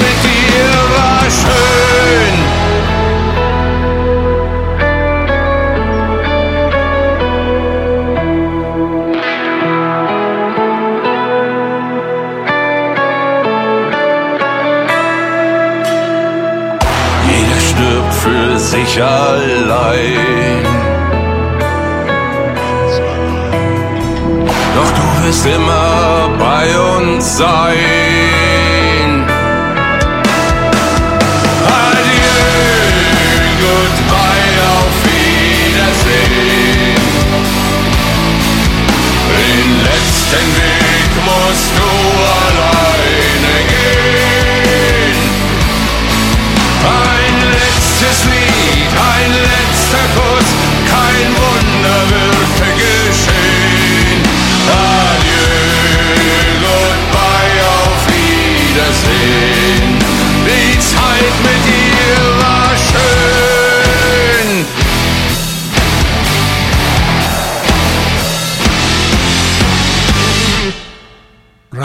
sich 18.97 19.03
allein. 19.03 20.63
Doch 24.75 24.91
du 24.91 25.05
wirst 25.25 25.45
immer 25.45 26.29
bei 26.39 26.65
uns 26.97 27.37
sein. 27.37 29.25
Adieu, 31.85 32.47
goodbye, 33.61 34.57
auf 34.77 34.95
Wiedersehen. 35.05 36.27
Den 39.37 39.69
letzten 39.83 40.47
Weg 40.57 41.11
musst 41.25 41.71
du 41.77 42.36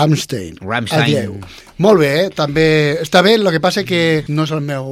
Ramstein. 0.02 0.56
Rammstein. 0.60 1.02
Adieu. 1.02 1.36
Molt 1.78 1.98
bé, 2.02 2.10
eh? 2.24 2.30
també 2.36 2.66
està 3.02 3.22
bé, 3.24 3.34
el 3.38 3.48
que 3.50 3.60
passa 3.60 3.82
que 3.84 4.24
no 4.28 4.44
és 4.44 4.52
el 4.54 4.60
meu... 4.66 4.86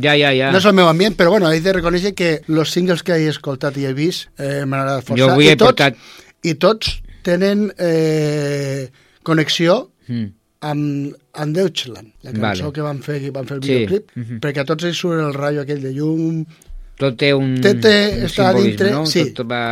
Ja, 0.00 0.16
ja, 0.18 0.32
ja. 0.36 0.50
No 0.52 0.58
és 0.58 0.66
el 0.68 0.74
meu 0.76 0.88
ambient, 0.90 1.16
però 1.16 1.30
bueno, 1.30 1.50
he 1.52 1.60
de 1.64 1.72
reconèixer 1.78 2.14
que 2.18 2.40
els 2.48 2.70
singles 2.74 3.02
que 3.06 3.16
he 3.16 3.28
escoltat 3.30 3.76
i 3.80 3.86
he 3.88 3.92
vist 3.96 4.28
eh, 4.38 4.64
m'han 4.66 4.80
agradat 4.82 5.04
força. 5.08 5.20
Jo 5.22 5.30
avui 5.32 5.46
I 5.46 5.52
he 5.54 5.56
tots, 5.56 5.70
portat... 5.72 5.96
I 6.44 6.54
tots 6.60 6.98
tenen 7.24 7.70
eh, 7.78 8.90
connexió 9.22 9.90
Mm. 10.06 10.26
amb, 10.60 11.14
amb 11.40 11.54
Deutschland, 11.56 12.10
la 12.22 12.32
cançó 12.32 12.66
Vale. 12.66 12.72
que 12.76 12.82
van 12.84 12.98
fer, 13.00 13.14
que 13.22 13.30
van 13.32 13.46
fer 13.48 13.56
el 13.56 13.62
Sí. 13.62 13.70
videoclip, 13.72 14.10
Mhm. 14.16 14.38
perquè 14.40 14.60
a 14.60 14.64
tots 14.68 14.84
ells 14.84 14.98
surt 14.98 15.18
el 15.20 15.32
ratllo 15.32 15.62
aquell 15.62 15.80
de 15.80 15.92
llum, 15.94 16.44
Tot 16.94 17.16
té 17.18 17.32
un, 17.34 17.56
Té- 17.58 17.72
té- 17.82 18.20
un 18.20 18.26
està 18.28 18.52
simbolisme, 18.52 18.68
dintre, 18.68 18.90
no? 18.94 19.00
sí. 19.10 19.24
Tot 19.34 19.48
va 19.50 19.62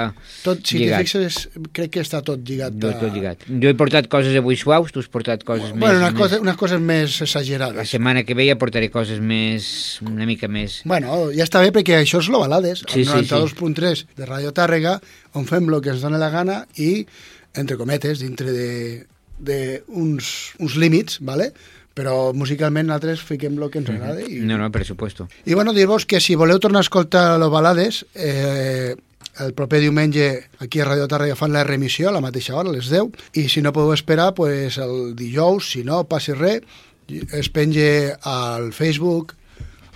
tot, 0.42 0.58
si 0.66 0.80
lligat. 0.80 1.04
t'hi 1.04 1.06
fixes, 1.06 1.36
crec 1.72 1.92
que 1.94 2.00
està 2.02 2.18
tot 2.26 2.40
lligat. 2.42 2.74
Tot, 2.82 2.96
a- 2.96 2.98
tot 2.98 3.12
lligat. 3.14 3.44
Jo 3.62 3.70
he 3.70 3.76
portat 3.78 4.08
coses 4.10 4.34
avui 4.40 4.56
suaus, 4.58 4.90
tu 4.90 4.98
has 4.98 5.06
portat 5.12 5.44
coses 5.46 5.70
Bueno, 5.70 6.00
més... 6.00 6.00
unes, 6.00 6.10
més... 6.12 6.18
coses, 6.18 6.40
unes 6.42 6.56
coses 6.58 6.80
més 6.82 7.14
La 7.20 7.26
exagerades. 7.28 7.88
setmana 7.94 8.24
que 8.26 8.34
ve 8.34 8.48
ja 8.48 8.56
portaré 8.58 8.90
coses 8.90 9.20
més... 9.22 10.00
una 10.02 10.26
mica 10.26 10.48
més... 10.50 10.80
Bueno, 10.84 11.30
ja 11.30 11.46
està 11.46 11.62
bé 11.62 11.70
perquè 11.70 12.00
això 12.02 12.18
és 12.24 12.28
lo 12.28 12.40
balades, 12.42 12.82
Sí, 12.88 13.04
el 13.04 13.06
sí, 13.06 13.22
sí. 13.22 13.30
92.3 13.30 14.04
de 14.18 14.26
Radio 14.26 14.50
Tàrrega, 14.52 14.96
on 15.38 15.46
fem 15.46 15.70
el 15.70 15.78
que 15.80 15.94
ens 15.94 16.02
dona 16.02 16.18
la 16.18 16.30
gana 16.34 16.64
i, 16.82 17.06
entre 17.54 17.78
cometes, 17.78 18.18
dintre 18.18 18.50
de, 18.50 19.06
de 19.38 19.60
uns, 19.86 20.56
uns 20.58 20.74
límits, 20.74 21.20
¿vale? 21.22 21.52
Però 21.94 22.32
musicalment 22.32 22.88
nosaltres 22.88 23.22
fiquem 23.26 23.58
el 23.60 23.70
que 23.70 23.82
ens 23.82 23.90
agrada. 23.92 24.20
I, 24.24 24.40
No, 24.46 24.58
no, 24.58 24.70
per 24.72 24.84
supuesto. 24.88 25.28
I 25.44 25.54
bueno, 25.54 25.74
dir-vos 25.76 26.06
que 26.06 26.20
si 26.20 26.34
voleu 26.34 26.60
tornar 26.60 26.80
a 26.80 26.88
escoltar 26.88 27.38
los 27.40 27.50
balades, 27.52 28.06
eh, 28.14 28.96
el 29.40 29.54
proper 29.54 29.80
diumenge 29.80 30.48
aquí 30.60 30.80
a 30.80 30.86
Radio 30.88 31.08
Tàrrega 31.08 31.36
fan 31.36 31.52
la 31.52 31.64
remissió 31.64 32.08
a 32.08 32.12
la 32.12 32.20
mateixa 32.24 32.56
hora, 32.56 32.70
a 32.70 32.76
les 32.76 32.90
10, 32.92 33.12
i 33.40 33.48
si 33.48 33.62
no 33.64 33.72
podeu 33.72 33.94
esperar, 33.94 34.32
pues, 34.34 34.78
el 34.78 35.14
dijous, 35.16 35.70
si 35.72 35.84
no, 35.84 36.04
passi 36.04 36.36
res, 36.36 36.62
es 37.08 37.48
penge 37.52 38.14
al 38.28 38.72
Facebook, 38.72 39.34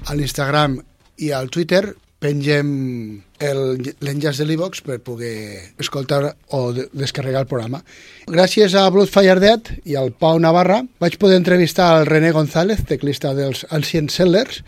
a 0.07 0.15
l'Instagram 0.15 0.81
i 1.19 1.33
al 1.33 1.51
Twitter, 1.51 1.97
pengem 2.27 2.69
l'enllaç 4.03 4.41
de 4.41 4.47
l'e-box 4.49 4.83
per 4.87 4.99
poder 5.05 5.75
escoltar 5.83 6.33
o 6.57 6.73
de 6.75 6.89
descarregar 6.97 7.45
el 7.45 7.51
programa. 7.51 7.83
Gràcies 8.27 8.75
a 8.75 8.89
Bloodfire 8.91 9.39
Dead 9.43 9.71
i 9.87 9.97
al 9.99 10.11
Pau 10.11 10.41
Navarra 10.43 10.81
vaig 11.03 11.19
poder 11.23 11.39
entrevistar 11.39 11.93
al 11.93 12.09
René 12.09 12.33
González, 12.35 12.83
teclista 12.89 13.35
dels 13.37 13.67
Ancient 13.71 14.11
Sellers, 14.11 14.63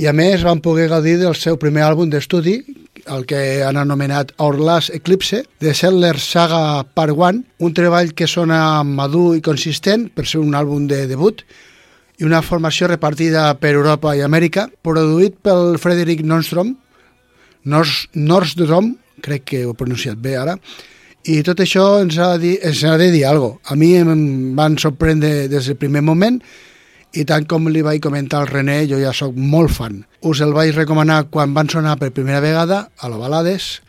i 0.00 0.08
a 0.08 0.14
més 0.16 0.44
van 0.44 0.60
poder 0.64 0.88
gaudir 0.92 1.16
del 1.20 1.36
seu 1.36 1.58
primer 1.60 1.84
àlbum 1.86 2.12
d'estudi, 2.12 2.60
el 3.10 3.24
que 3.28 3.62
han 3.64 3.80
anomenat 3.80 4.34
Our 4.38 4.60
Last 4.60 4.92
Eclipse, 4.96 5.42
de 5.60 5.72
Sellers 5.74 6.26
Saga 6.34 6.84
Part 6.84 7.16
1, 7.16 7.42
un 7.64 7.74
treball 7.76 8.12
que 8.16 8.28
sona 8.28 8.82
madur 8.84 9.34
i 9.38 9.44
consistent 9.44 10.08
per 10.14 10.26
ser 10.28 10.42
un 10.42 10.56
àlbum 10.56 10.86
de 10.90 11.06
debut, 11.08 11.44
i 12.20 12.28
una 12.28 12.42
formació 12.44 12.90
repartida 12.90 13.48
per 13.56 13.72
Europa 13.72 14.12
i 14.16 14.20
Amèrica, 14.20 14.68
produït 14.84 15.40
pel 15.40 15.78
Frederick 15.80 16.20
Nordstrom, 16.24 16.76
Nors, 17.64 18.08
Nordstrom, 18.14 18.94
crec 19.20 19.44
que 19.52 19.64
ho 19.66 19.74
he 19.74 19.78
pronunciat 19.78 20.20
bé 20.20 20.36
ara, 20.40 20.56
i 21.28 21.42
tot 21.44 21.60
això 21.60 22.00
ens 22.00 22.16
ha, 22.16 22.32
de 22.36 22.40
dir, 22.46 22.54
ens 22.64 22.80
ha 22.88 22.96
de 22.96 23.10
dir 23.12 23.26
alguna 23.28 23.58
cosa. 23.58 23.74
A 23.74 23.76
mi 23.76 23.92
em 23.98 24.56
van 24.56 24.78
sorprendre 24.80 25.48
des 25.52 25.68
del 25.68 25.76
primer 25.76 26.00
moment 26.00 26.40
i 27.12 27.26
tant 27.28 27.44
com 27.50 27.68
li 27.68 27.82
vaig 27.84 28.00
comentar 28.00 28.40
al 28.40 28.48
René, 28.48 28.86
jo 28.88 29.00
ja 29.02 29.12
sóc 29.12 29.36
molt 29.36 29.74
fan. 29.74 30.00
Us 30.24 30.40
el 30.40 30.54
vaig 30.56 30.72
recomanar 30.76 31.26
quan 31.28 31.52
van 31.52 31.68
sonar 31.68 31.98
per 32.00 32.14
primera 32.16 32.40
vegada 32.40 32.86
a 32.96 33.12
la 33.12 33.20
Balades 33.20 33.80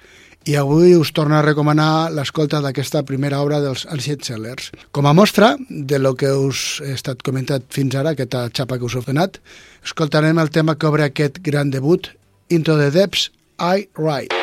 i 0.49 0.55
avui 0.57 0.95
us 0.97 1.11
torno 1.13 1.37
a 1.37 1.43
recomanar 1.45 2.09
l'escolta 2.11 2.59
d'aquesta 2.63 3.03
primera 3.05 3.39
obra 3.45 3.61
dels 3.61 3.85
Ancient 3.93 4.25
Sellers. 4.25 4.71
Com 4.91 5.05
a 5.05 5.13
mostra 5.13 5.53
de 5.69 5.99
lo 6.01 6.15
que 6.17 6.33
us 6.33 6.81
he 6.83 6.95
estat 6.97 7.21
comentat 7.21 7.67
fins 7.69 7.95
ara, 7.95 8.15
aquesta 8.15 8.47
xapa 8.49 8.79
que 8.79 8.89
us 8.89 8.97
he 8.97 9.05
donat, 9.05 9.37
escoltarem 9.85 10.41
el 10.41 10.49
tema 10.49 10.75
que 10.75 10.89
obre 10.89 11.05
aquest 11.05 11.39
gran 11.45 11.69
debut, 11.71 12.09
Into 12.49 12.75
the 12.75 12.89
Depths, 12.91 13.29
I 13.61 13.87
Ride. 13.95 14.40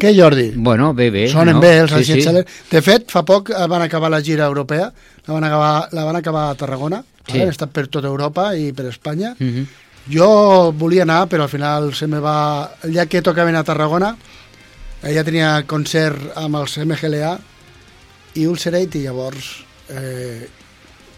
Què, 0.00 0.14
Jordi? 0.16 0.50
Bueno, 0.56 0.94
bé, 0.94 1.10
bé. 1.12 1.26
Sonen 1.28 1.58
no? 1.58 1.60
bé 1.60 1.74
els 1.82 1.92
sí, 1.92 2.22
sí. 2.22 2.42
De 2.70 2.82
fet, 2.82 3.10
fa 3.12 3.22
poc 3.28 3.50
eh, 3.52 3.66
van 3.68 3.84
acabar 3.84 4.10
la 4.10 4.22
gira 4.24 4.46
europea, 4.48 4.90
la 5.26 5.34
van 5.34 5.44
acabar, 5.44 5.88
la 5.92 6.04
van 6.08 6.16
acabar 6.16 6.48
a 6.50 6.54
Tarragona, 6.58 7.02
Sí. 7.30 7.38
han 7.40 7.52
estat 7.52 7.70
per 7.70 7.86
tota 7.86 8.08
Europa 8.08 8.48
i 8.56 8.72
per 8.72 8.86
Espanya. 8.90 9.34
Mhm. 9.38 9.66
Jo 10.10 10.72
volia 10.72 11.04
anar, 11.04 11.28
però 11.28 11.44
al 11.44 11.52
final 11.52 11.92
se 11.94 12.06
me 12.08 12.18
va... 12.18 12.70
Dia 12.82 13.04
que 13.06 13.20
tocaven 13.22 13.54
a 13.54 13.62
Tarragona, 13.62 14.16
ella 15.02 15.24
tenia 15.24 15.62
concert 15.68 16.32
amb 16.36 16.56
els 16.56 16.78
MGLA 16.78 17.38
i 18.40 18.46
Ulcerate 18.46 18.98
i 18.98 19.04
llavors 19.04 19.50
eh, 19.88 20.48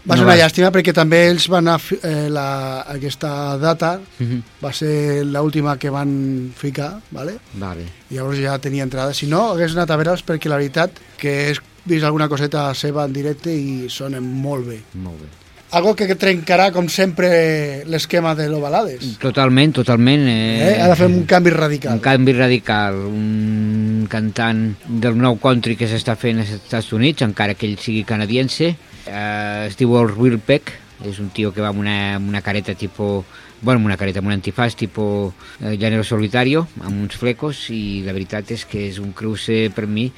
va 0.03 0.15
No 0.15 0.21
ser 0.21 0.25
una 0.25 0.33
vas. 0.35 0.39
llàstima 0.41 0.71
perquè 0.71 0.93
també 0.93 1.27
ells 1.29 1.47
van 1.47 1.67
fi- 1.79 1.99
eh, 2.03 2.27
la, 2.29 2.81
aquesta 2.87 3.57
data 3.57 3.99
Mhm. 4.19 4.41
va 4.63 4.73
ser 4.73 5.25
l'última 5.25 5.77
que 5.77 5.89
van 5.89 6.51
ficar, 6.55 6.99
¿vale? 7.11 7.37
Vale. 7.53 7.83
I 8.09 8.15
llavors 8.15 8.37
ja 8.39 8.57
tenia 8.59 8.83
entrada. 8.83 9.13
Si 9.13 9.27
no, 9.27 9.51
hagués 9.51 9.71
anat 9.73 9.91
a 9.91 9.95
veure'ls 9.97 10.25
perquè 10.25 10.49
la 10.49 10.57
veritat 10.57 10.91
que 11.17 11.49
he 11.51 11.53
vist 11.85 12.03
alguna 12.03 12.27
coseta 12.29 12.73
seva 12.73 13.05
en 13.05 13.13
directe 13.13 13.53
i 13.53 13.89
sonen 13.89 14.23
molt 14.23 14.67
bé. 14.67 14.81
Molt 14.95 15.21
bé. 15.21 15.27
Algo 15.73 15.95
que 15.95 16.05
trencarà, 16.15 16.71
com 16.71 16.87
sempre, 16.87 17.83
l'esquema 17.87 18.35
de 18.35 18.47
l'Ovalades. 18.47 19.17
Totalment, 19.17 19.73
totalment. 19.73 20.27
Eh, 20.27 20.75
Eh? 20.75 20.81
Ha 20.81 20.87
de 20.89 20.95
fer 20.95 21.07
un 21.07 21.23
canvi 21.25 21.49
radical. 21.49 21.93
Un 21.93 21.99
canvi 21.99 22.31
radical, 22.33 22.93
un 22.93 24.05
cantant 24.07 24.75
del 24.87 25.17
nou 25.17 25.39
country 25.39 25.75
que 25.75 25.87
s'està 25.89 26.15
fent 26.15 26.39
als 26.43 26.51
Estats 26.51 26.91
Units, 26.93 27.23
encara 27.25 27.55
que 27.55 27.65
ell 27.65 27.79
sigui 27.79 28.03
canadiense. 28.03 28.75
Eh, 29.07 29.67
es 29.67 29.77
diu 29.79 29.95
el 29.99 30.13
Will 30.17 30.39
Peck, 30.39 30.71
és 31.03 31.19
un 31.19 31.29
tio 31.35 31.51
que 31.51 31.61
va 31.63 31.73
amb 31.73 31.81
una, 31.83 32.15
amb 32.15 32.29
una 32.29 32.41
careta 32.41 32.75
tipus 32.75 33.25
bueno, 33.63 33.79
amb 33.79 33.87
una 33.87 33.97
careta, 33.97 34.19
amb 34.19 34.27
un 34.27 34.35
antifàs 34.35 34.75
tipus 34.75 35.33
eh, 35.61 35.77
llanero 35.79 36.03
solitario, 36.03 36.67
amb 36.83 36.99
uns 37.05 37.15
flecos, 37.17 37.69
i 37.71 38.03
la 38.05 38.13
veritat 38.13 38.51
és 38.51 38.65
que 38.67 38.89
és 38.89 38.99
un 38.99 39.13
cruce 39.15 39.69
per 39.73 39.87
mi, 39.87 40.09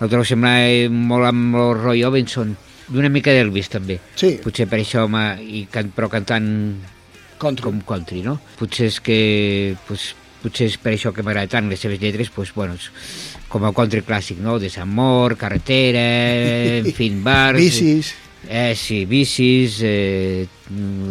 el 0.00 0.10
trobo 0.10 0.24
sembla 0.26 0.56
eh, 0.64 0.88
molt 0.88 1.28
amb 1.28 1.60
el 1.60 1.74
Roy 1.82 2.04
Ovenson, 2.08 2.56
d'una 2.88 3.12
mica 3.12 3.32
d'Elvis 3.36 3.70
també. 3.72 4.00
Sí. 4.16 4.34
Potser 4.42 4.66
per 4.72 4.80
això, 4.80 5.04
home, 5.04 5.22
i 5.44 5.66
can, 5.70 5.92
però 5.94 6.08
cantant 6.12 6.48
country. 7.38 7.68
com 7.68 7.84
country, 7.86 8.24
no? 8.24 8.38
Potser 8.58 8.88
és 8.88 9.00
que... 9.04 9.20
Pues, 9.86 10.14
potser 10.44 10.66
és 10.68 10.74
per 10.76 10.92
això 10.92 11.12
que 11.16 11.22
m'agrada 11.24 11.48
tant 11.54 11.70
les 11.70 11.80
seves 11.80 12.00
lletres, 12.00 12.32
pues, 12.32 12.52
bueno, 12.56 12.76
com 13.48 13.64
a 13.64 13.72
country 13.76 14.02
clàssic, 14.04 14.40
no? 14.44 14.58
Desamor, 14.60 15.36
carretera, 15.40 16.04
en 16.80 16.92
fin, 16.98 17.20
bars... 17.24 17.60
Bicis. 17.60 18.14
Eh, 18.48 18.74
sí, 18.76 19.04
bicis, 19.08 19.80
eh, 19.82 20.46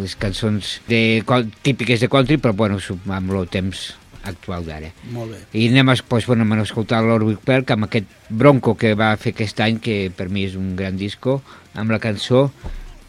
les 0.00 0.14
cançons 0.16 0.80
de, 0.88 1.22
típiques 1.62 2.00
de 2.00 2.08
country, 2.08 2.38
però 2.38 2.54
bueno, 2.54 2.78
amb 3.08 3.34
el 3.34 3.48
temps 3.50 3.94
actual 4.24 4.64
d'ara. 4.66 4.92
Molt 5.12 5.34
bé. 5.34 5.42
I 5.52 5.68
anem 5.72 5.92
a, 5.92 5.96
pues, 6.08 6.26
bueno, 6.26 6.46
a 6.46 6.62
escoltar 6.62 7.02
l'Orwick 7.04 7.44
Perk 7.44 7.74
amb 7.74 7.88
aquest 7.88 8.08
Bronco 8.28 8.76
que 8.76 8.94
va 8.94 9.14
fer 9.16 9.34
aquest 9.34 9.60
any, 9.60 9.80
que 9.80 10.10
per 10.14 10.30
mi 10.30 10.46
és 10.48 10.56
un 10.56 10.74
gran 10.76 10.96
disco, 10.96 11.42
amb 11.74 11.90
la 11.90 12.00
cançó 12.00 12.50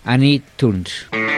Annie 0.03 0.41
Tunes. 0.57 1.05
Pack 1.11 1.34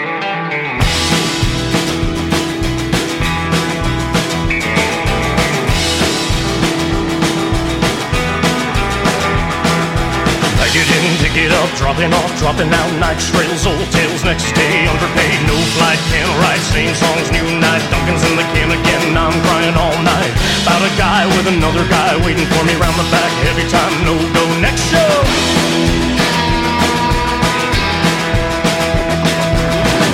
it 11.37 11.51
up, 11.53 11.69
dropping 11.77 12.09
off, 12.13 12.31
dropping 12.41 12.71
out, 12.73 12.91
night 12.97 13.19
trails, 13.29 13.65
old 13.67 13.87
tales, 13.93 14.23
next 14.25 14.49
day, 14.57 14.87
underpaid, 14.89 15.37
no 15.45 15.57
flight, 15.77 15.99
can't 16.09 16.33
write, 16.41 16.63
same 16.73 16.93
songs, 16.97 17.29
new 17.29 17.45
night, 17.61 17.83
Duncan's 17.93 18.23
in 18.25 18.33
the 18.33 18.47
can 18.57 18.69
again, 18.73 19.13
I'm 19.13 19.35
crying 19.45 19.77
all 19.77 19.97
night, 20.01 20.33
about 20.65 20.81
a 20.81 20.93
guy 20.97 21.29
with 21.37 21.45
another 21.53 21.85
guy 21.93 22.17
waiting 22.25 22.47
for 22.49 22.63
me 22.65 22.73
round 22.81 22.97
the 22.97 23.07
back, 23.13 23.31
every 23.53 23.67
time, 23.69 23.93
no 24.01 24.17
go, 24.33 24.43
next 24.65 24.81
show. 24.89 25.13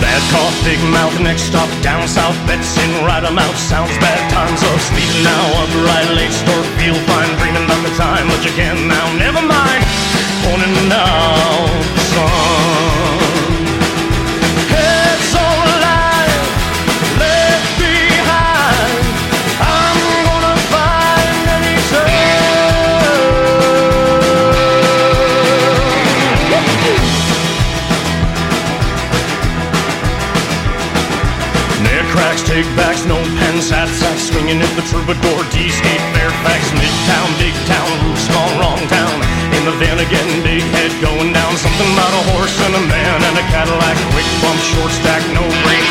Bad 0.04 0.24
cough, 0.36 0.58
big 0.68 0.82
mouth, 0.92 1.16
next 1.24 1.48
stop 1.48 1.70
down 1.82 2.06
south. 2.08 2.36
Bets 2.46 2.76
in 2.84 2.92
right 3.08 3.24
amount, 3.24 3.56
sounds 3.56 3.96
bad, 3.98 4.20
time's 4.30 4.62
up. 4.62 4.80
Sleeping 4.92 5.24
now, 5.24 5.44
upright, 5.64 6.10
late 6.20 6.36
store, 6.36 6.66
feel 6.78 6.98
fine. 7.08 7.32
Dreaming 7.40 7.66
about 7.66 7.82
the 7.82 7.94
time, 7.96 8.28
but 8.28 8.44
you 8.46 8.52
can 8.54 8.88
now. 8.88 9.08
Never 9.18 9.42
mind, 9.42 9.82
morning 10.46 10.76
now, 10.90 11.68
sun. 12.12 13.54
Heads 14.74 15.32
on 15.36 15.68
left 17.20 17.72
behind. 17.80 18.94
I'm 19.60 20.00
gonna 20.28 20.56
find 20.74 21.46
any 21.58 21.76
Near 31.84 32.04
cracks, 32.12 32.44
no 33.06 33.18
pens, 33.40 33.72
swinging 34.20 34.60
in 34.60 34.72
the 34.76 34.84
troubadour, 34.92 35.44
Fairfax, 36.14 36.62
Midtown, 36.80 37.30
big 37.40 37.56
town, 37.66 37.96
wrong 38.60 38.82
town. 38.88 39.18
In 39.54 39.64
the 39.70 39.76
van 39.80 40.00
again, 40.00 40.33
going 41.04 41.34
down, 41.36 41.52
something 41.60 41.92
about 41.92 42.14
a 42.16 42.24
horse 42.32 42.56
and 42.64 42.74
a 42.80 42.84
man 42.88 43.20
and 43.28 43.36
a 43.36 43.44
Cadillac, 43.52 43.98
quick 44.16 44.30
bump, 44.40 44.60
short 44.72 44.92
stack, 44.92 45.20
no 45.36 45.44
brakes, 45.68 45.83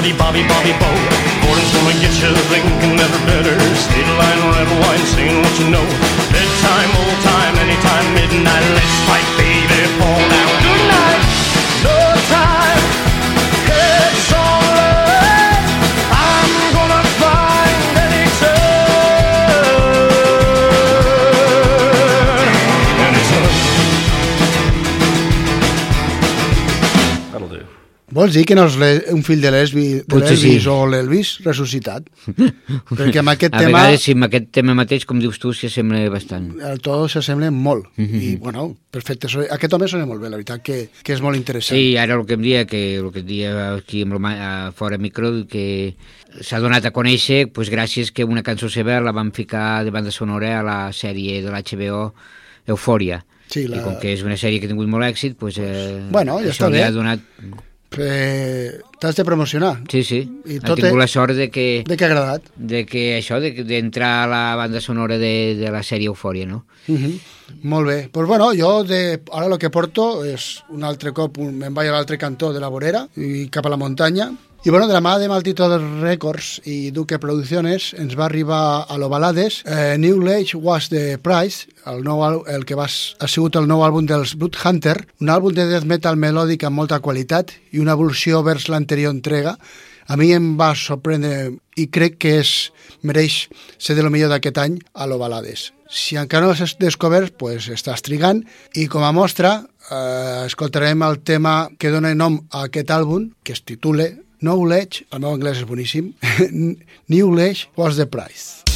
Buddy, 0.00 0.16
Bobby, 0.16 0.40
Bobby, 0.48 0.72
Bo. 0.80 0.88
Gordon's 1.44 1.72
gonna 1.76 1.92
get 2.00 2.08
you 2.24 2.32
thinking 2.48 2.96
never 2.96 3.20
better. 3.28 3.52
State 3.76 4.08
line, 4.16 4.40
red 4.48 4.70
wine, 4.80 5.04
saying 5.12 5.36
what 5.44 5.52
you 5.60 5.68
know. 5.68 5.84
Bedtime, 6.32 6.90
old 7.04 7.20
time, 7.20 7.60
Vols 28.20 28.34
dir 28.36 28.42
que 28.44 28.56
no 28.58 28.66
és 28.68 28.74
un 29.14 29.22
fill 29.24 29.40
de 29.40 29.50
l'Elvis 29.54 30.02
sí. 30.36 30.50
o 30.68 30.74
l'Elvis 30.90 31.30
ressuscitat? 31.46 32.08
Perquè 32.90 33.22
amb 33.22 33.32
aquest 33.32 33.54
a 33.56 33.62
tema 33.62 33.78
vegades, 33.86 34.02
sí, 34.04 34.12
amb 34.16 34.26
aquest 34.28 34.50
tema 34.52 34.74
mateix, 34.76 35.06
com 35.08 35.20
dius 35.22 35.38
tu, 35.40 35.54
s'hi 35.56 35.70
assembla 35.70 36.02
bastant. 36.12 36.50
el 36.68 36.82
to 36.84 36.98
s'assembla 37.08 37.48
molt. 37.54 37.88
Mhm. 37.96 38.20
I, 38.28 38.34
bueno, 38.42 38.66
perfecte. 38.92 39.30
Aquest 39.48 39.72
home 39.76 39.88
sona 39.88 40.04
molt 40.10 40.20
bé, 40.20 40.28
la 40.28 40.36
veritat, 40.36 40.60
que, 40.66 40.78
que 41.02 41.14
és 41.16 41.22
molt 41.24 41.38
interessant. 41.40 41.78
Sí, 41.78 41.96
ara 41.96 42.18
el 42.18 42.26
que 42.28 42.36
em 42.36 42.44
dia, 42.44 42.66
que 42.68 42.82
el 42.98 43.08
que 43.14 43.22
et 43.24 43.28
dia 43.30 43.54
aquí 43.76 44.02
amb 44.04 44.20
a 44.30 44.50
fora 44.76 44.98
micro, 44.98 45.32
que 45.48 45.94
s'ha 46.42 46.60
donat 46.60 46.84
a 46.86 46.92
conèixer 46.94 47.46
pues, 47.54 47.70
gràcies 47.72 48.12
que 48.12 48.24
una 48.28 48.44
cançó 48.46 48.68
seva 48.70 49.00
la 49.00 49.12
van 49.16 49.32
ficar 49.32 49.82
de 49.86 49.90
banda 49.90 50.12
sonora 50.12 50.58
a 50.60 50.62
la 50.62 50.78
sèrie 50.92 51.40
de 51.42 51.50
l'HBO 51.50 52.04
Eufòria. 52.68 53.22
Sí, 53.50 53.64
la- 53.66 53.80
I 53.80 53.82
com 53.82 53.96
que 53.98 54.12
és 54.14 54.20
una 54.22 54.36
sèrie 54.38 54.60
que 54.60 54.68
ha 54.68 54.70
tingut 54.70 54.86
molt 54.92 55.08
èxit, 55.08 55.34
pues, 55.40 55.56
eh, 55.58 56.04
Bueno, 56.10 56.36
ja 56.38 56.50
això 56.52 56.66
està 56.66 56.70
li 56.70 56.78
bé. 56.78 56.84
ha 56.84 56.92
donat... 56.94 57.20
T'has 57.90 59.16
de 59.16 59.24
promocionar. 59.24 59.80
Sí, 59.90 60.02
sí. 60.04 60.20
I 60.46 60.58
tot 60.60 60.76
tingut 60.78 60.92
és- 60.92 60.98
la 60.98 61.06
sort 61.08 61.34
de 61.34 61.48
que, 61.50 61.82
De 61.86 61.96
què 61.96 62.04
ha 62.04 62.06
agradat. 62.10 62.42
de 62.56 62.84
que 62.86 63.18
això, 63.18 63.40
de- 63.40 63.64
d'entrar 63.64 64.24
a 64.24 64.26
la 64.28 64.56
banda 64.56 64.80
sonora 64.80 65.18
de, 65.18 65.56
de 65.56 65.70
la 65.70 65.82
sèrie 65.82 66.06
Eufòria, 66.06 66.46
no? 66.46 66.64
Uh 66.88 66.96
-huh. 66.96 67.18
Molt 67.62 67.86
bé. 67.88 67.96
Doncs 68.02 68.10
pues 68.12 68.26
bueno, 68.28 68.52
jo 68.56 68.84
de, 68.84 69.20
ara 69.32 69.46
el 69.46 69.58
que 69.58 69.70
porto 69.70 70.24
és 70.24 70.62
un 70.70 70.84
altre 70.84 71.12
cop, 71.12 71.36
un- 71.38 71.56
me'n 71.58 71.74
vaig 71.74 71.88
a 71.88 71.92
l'altre 71.92 72.16
cantó 72.16 72.52
de 72.52 72.60
la 72.60 72.68
vorera 72.68 73.08
i 73.16 73.48
cap 73.48 73.66
a 73.66 73.68
la 73.70 73.76
muntanya. 73.76 74.30
I 74.62 74.68
bueno, 74.68 74.86
de 74.86 74.92
la 74.92 75.00
mà 75.00 75.14
de 75.16 75.24
Maltito 75.24 75.64
Records 76.02 76.60
i 76.68 76.90
Duque 76.92 77.16
Producciones 77.16 77.94
ens 77.96 78.12
va 78.12 78.26
arribar 78.26 78.84
a 78.84 78.98
l'Ovalades 79.00 79.62
eh, 79.64 79.96
New 79.96 80.20
Age 80.28 80.58
Was 80.60 80.90
the 80.92 81.16
Price, 81.16 81.64
el, 81.88 82.02
nou, 82.04 82.20
el 82.44 82.66
que 82.68 82.76
va, 82.76 82.84
ha 82.84 83.28
sigut 83.32 83.56
el 83.56 83.64
nou 83.70 83.80
àlbum 83.86 84.04
dels 84.04 84.34
Blood 84.36 84.60
Hunter, 84.60 84.98
un 85.24 85.32
àlbum 85.32 85.56
de 85.56 85.64
death 85.70 85.88
metal 85.88 86.20
melòdic 86.20 86.68
amb 86.68 86.76
molta 86.76 87.00
qualitat 87.00 87.54
i 87.72 87.80
una 87.80 87.96
evolució 87.96 88.44
vers 88.44 88.68
l'anterior 88.68 89.16
entrega. 89.16 89.56
a 90.10 90.16
mi 90.16 90.32
em 90.34 90.56
va 90.58 90.72
sorprendre 90.74 91.52
i 91.78 91.86
crec 91.86 92.16
que 92.18 92.36
és, 92.40 92.72
mereix 93.06 93.44
ser 93.78 93.94
de 93.94 94.02
lo 94.02 94.10
millor 94.10 94.28
d'aquest 94.32 94.58
any 94.58 94.78
a 94.92 95.06
lo 95.06 95.18
balades. 95.18 95.70
Si 95.88 96.16
encara 96.18 96.46
no 96.46 96.52
l'has 96.52 96.74
descobert, 96.82 97.36
pues 97.38 97.68
estàs 97.70 98.02
trigant 98.02 98.42
i 98.74 98.88
com 98.90 99.06
a 99.06 99.12
mostra 99.14 99.60
eh, 99.62 100.46
escoltarem 100.48 101.06
el 101.06 101.20
tema 101.22 101.70
que 101.78 101.94
dona 101.94 102.10
nom 102.14 102.40
a 102.50 102.66
aquest 102.66 102.90
àlbum, 102.90 103.30
que 103.46 103.54
es 103.54 103.62
titula 103.62 104.10
Knowledge, 104.40 105.04
el 105.12 105.20
meu 105.20 105.34
anglès 105.36 105.60
és 105.60 105.68
boníssim, 105.68 106.14
Knowledge 107.10 107.68
was 107.76 108.00
the 108.00 108.08
price. 108.08 108.69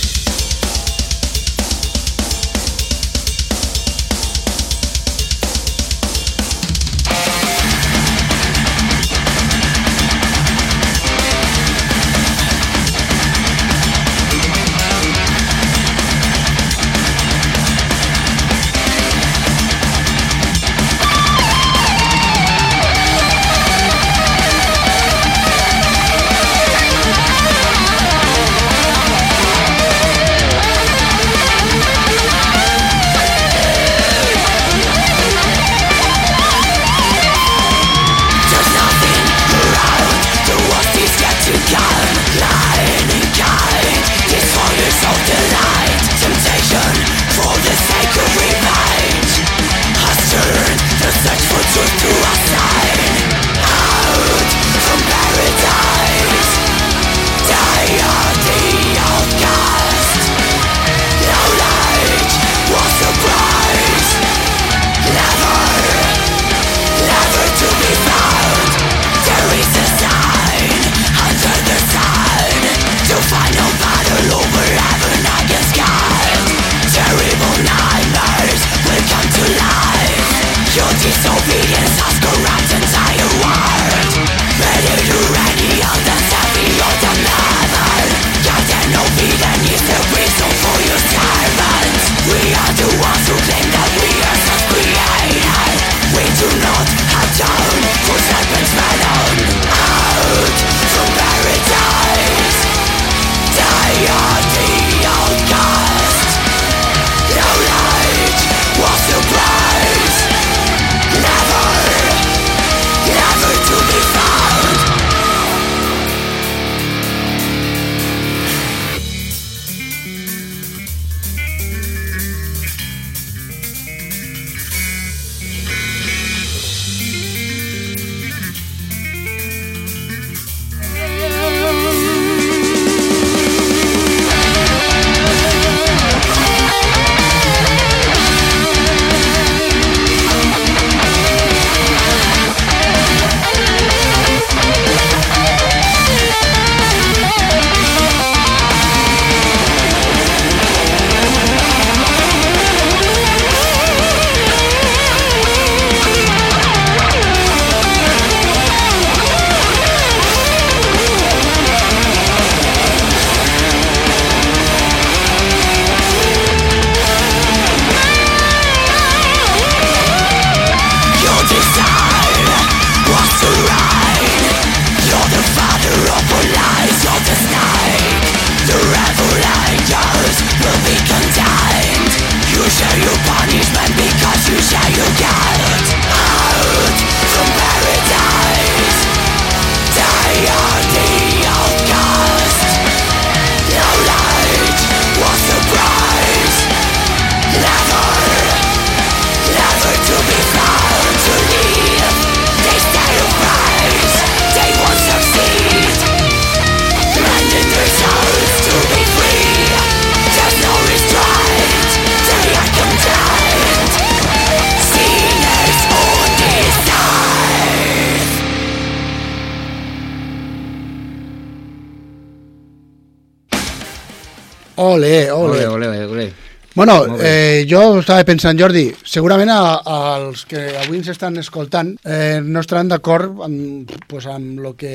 Bueno, 226.84 227.16
eh, 227.18 227.64
jo 227.64 227.78
estava 227.96 228.20
pensant, 228.28 228.58
Jordi, 228.60 228.90
segurament 229.08 229.48
a, 229.48 229.78
als 229.88 230.42
que 230.44 230.60
avui 230.82 230.98
ens 230.98 231.06
estan 231.08 231.38
escoltant 231.40 231.94
eh, 232.04 232.42
no 232.44 232.60
estaran 232.60 232.90
d'acord 232.90 233.38
amb, 233.46 233.88
pues, 234.04 234.26
amb 234.28 234.60
lo 234.60 234.74
que, 234.76 234.90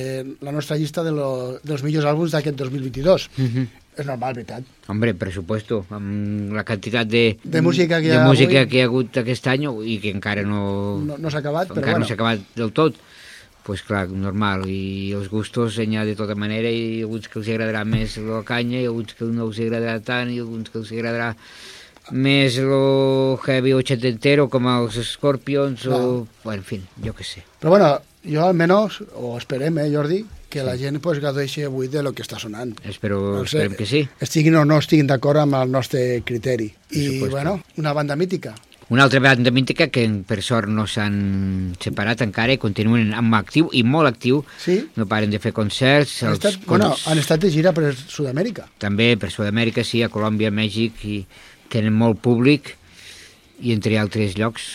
la 0.45 0.53
nostra 0.53 0.77
llista 0.77 1.01
de 1.01 1.09
lo, 1.15 1.29
dels 1.65 1.81
millors 1.81 2.05
àlbums 2.05 2.35
d'aquest 2.35 2.59
2022. 2.61 3.25
Mhm. 3.41 3.63
És 3.97 4.05
normal, 4.05 4.35
veritat. 4.37 4.67
Hombre, 4.93 5.15
presupuesto, 5.17 5.79
amb 5.89 6.53
la 6.53 6.61
quantitat 6.63 7.09
de, 7.09 7.23
De 7.43 7.61
música 7.65 7.97
que 8.03 8.13
de 8.13 8.19
ha 8.19 8.27
música 8.27 8.59
avui. 8.59 8.69
que 8.69 8.77
hi 8.77 8.83
ha 8.83 8.91
hagut 8.91 9.17
aquest 9.23 9.49
any 9.49 9.65
i 9.89 9.97
que 10.03 10.13
encara 10.13 10.43
no, 10.45 10.99
No, 11.07 11.17
no 11.17 11.31
s'ha 11.33 11.41
acabat, 11.41 11.71
però 11.73 11.81
encara 11.81 11.97
bueno. 11.97 12.05
no 12.05 12.11
s'ha 12.11 12.19
acabat 12.19 12.45
del 12.55 12.71
tot, 12.71 13.01
pues 13.65 13.81
clar, 13.81 14.05
normal, 14.13 14.69
i 14.69 15.09
els 15.17 15.27
gustos 15.33 15.81
n'hi 15.81 15.97
ha 15.97 16.05
de 16.05 16.13
tota 16.15 16.37
manera, 16.37 16.69
i 16.69 17.01
alguns 17.01 17.27
que 17.27 17.41
els 17.41 17.49
agradarà 17.49 17.81
més 17.83 18.15
la 18.21 18.43
canya, 18.45 18.77
i 18.77 18.85
alguns 18.85 19.17
que 19.17 19.25
no 19.25 19.49
els 19.49 19.57
agradarà 19.57 19.97
tant, 20.05 20.29
i 20.29 20.37
alguns 20.37 20.69
que 20.69 20.77
els 20.77 20.93
agradarà 20.93 21.33
més 22.11 22.57
lo 22.57 23.37
heavy 23.45 23.73
ochentero, 23.73 24.47
com 24.49 24.67
els 24.67 24.97
Scorpions, 25.13 25.85
o... 25.87 26.27
Bueno, 26.43 26.61
en 26.61 26.65
fi, 26.67 26.81
jo 27.03 27.13
què 27.13 27.23
sé. 27.27 27.43
Però 27.59 27.69
bueno, 27.75 27.93
jo 28.25 28.43
almenys, 28.45 29.01
o 29.15 29.35
esperem, 29.37 29.77
eh, 29.79 29.89
Jordi, 29.93 30.23
que 30.49 30.63
la 30.65 30.73
gent 30.77 30.97
pues, 30.99 31.19
gaudeixi 31.21 31.63
avui 31.67 31.87
de 31.87 32.01
lo 32.01 32.13
que 32.13 32.23
està 32.25 32.39
sonant. 32.41 32.71
Espero, 32.89 33.19
No 33.37 33.43
sé, 33.45 33.59
esperem 33.59 33.75
que 33.77 33.85
sí. 33.85 34.01
Estiguin 34.19 34.55
o 34.57 34.65
no 34.65 34.79
estiguin 34.81 35.07
d'acord 35.07 35.43
amb 35.43 35.59
el 35.61 35.69
nostre 35.71 36.23
criteri. 36.25 36.71
I, 36.91 37.03
supuesto. 37.05 37.29
bueno, 37.35 37.59
una 37.77 37.93
banda 37.93 38.15
mítica. 38.15 38.55
Una 38.89 39.03
altra 39.03 39.19
banda 39.21 39.51
mítica 39.53 39.85
que 39.93 40.01
per 40.25 40.39
sort 40.41 40.65
no 40.73 40.87
s'han 40.89 41.75
separat 41.77 42.23
encara 42.25 42.55
i 42.55 42.57
continuen 42.57 43.11
amb 43.13 43.35
actiu 43.37 43.67
i 43.77 43.83
molt 43.85 44.09
actiu. 44.09 44.39
Sí. 44.57 44.79
No 44.97 45.05
paren 45.05 45.29
de 45.29 45.37
fer 45.37 45.51
concerts. 45.53 46.23
Han 46.23 46.31
els 46.33 46.39
estat, 46.41 46.65
bueno, 46.65 46.87
cons- 46.95 47.05
han 47.11 47.21
estat 47.21 47.43
de 47.45 47.51
gira 47.53 47.69
per 47.71 47.91
Sud-amèrica. 47.93 48.65
també 48.81 49.11
per 49.21 49.29
Sud-amèrica, 49.29 49.83
sí, 49.85 50.01
a 50.01 50.09
Colòmbia, 50.09 50.49
Mèxic, 50.49 51.05
i 51.05 51.19
tenen 51.69 51.93
molt 51.93 52.19
públic, 52.21 52.75
i 53.61 53.73
entre 53.75 53.97
altres 53.99 54.37
llocs, 54.39 54.69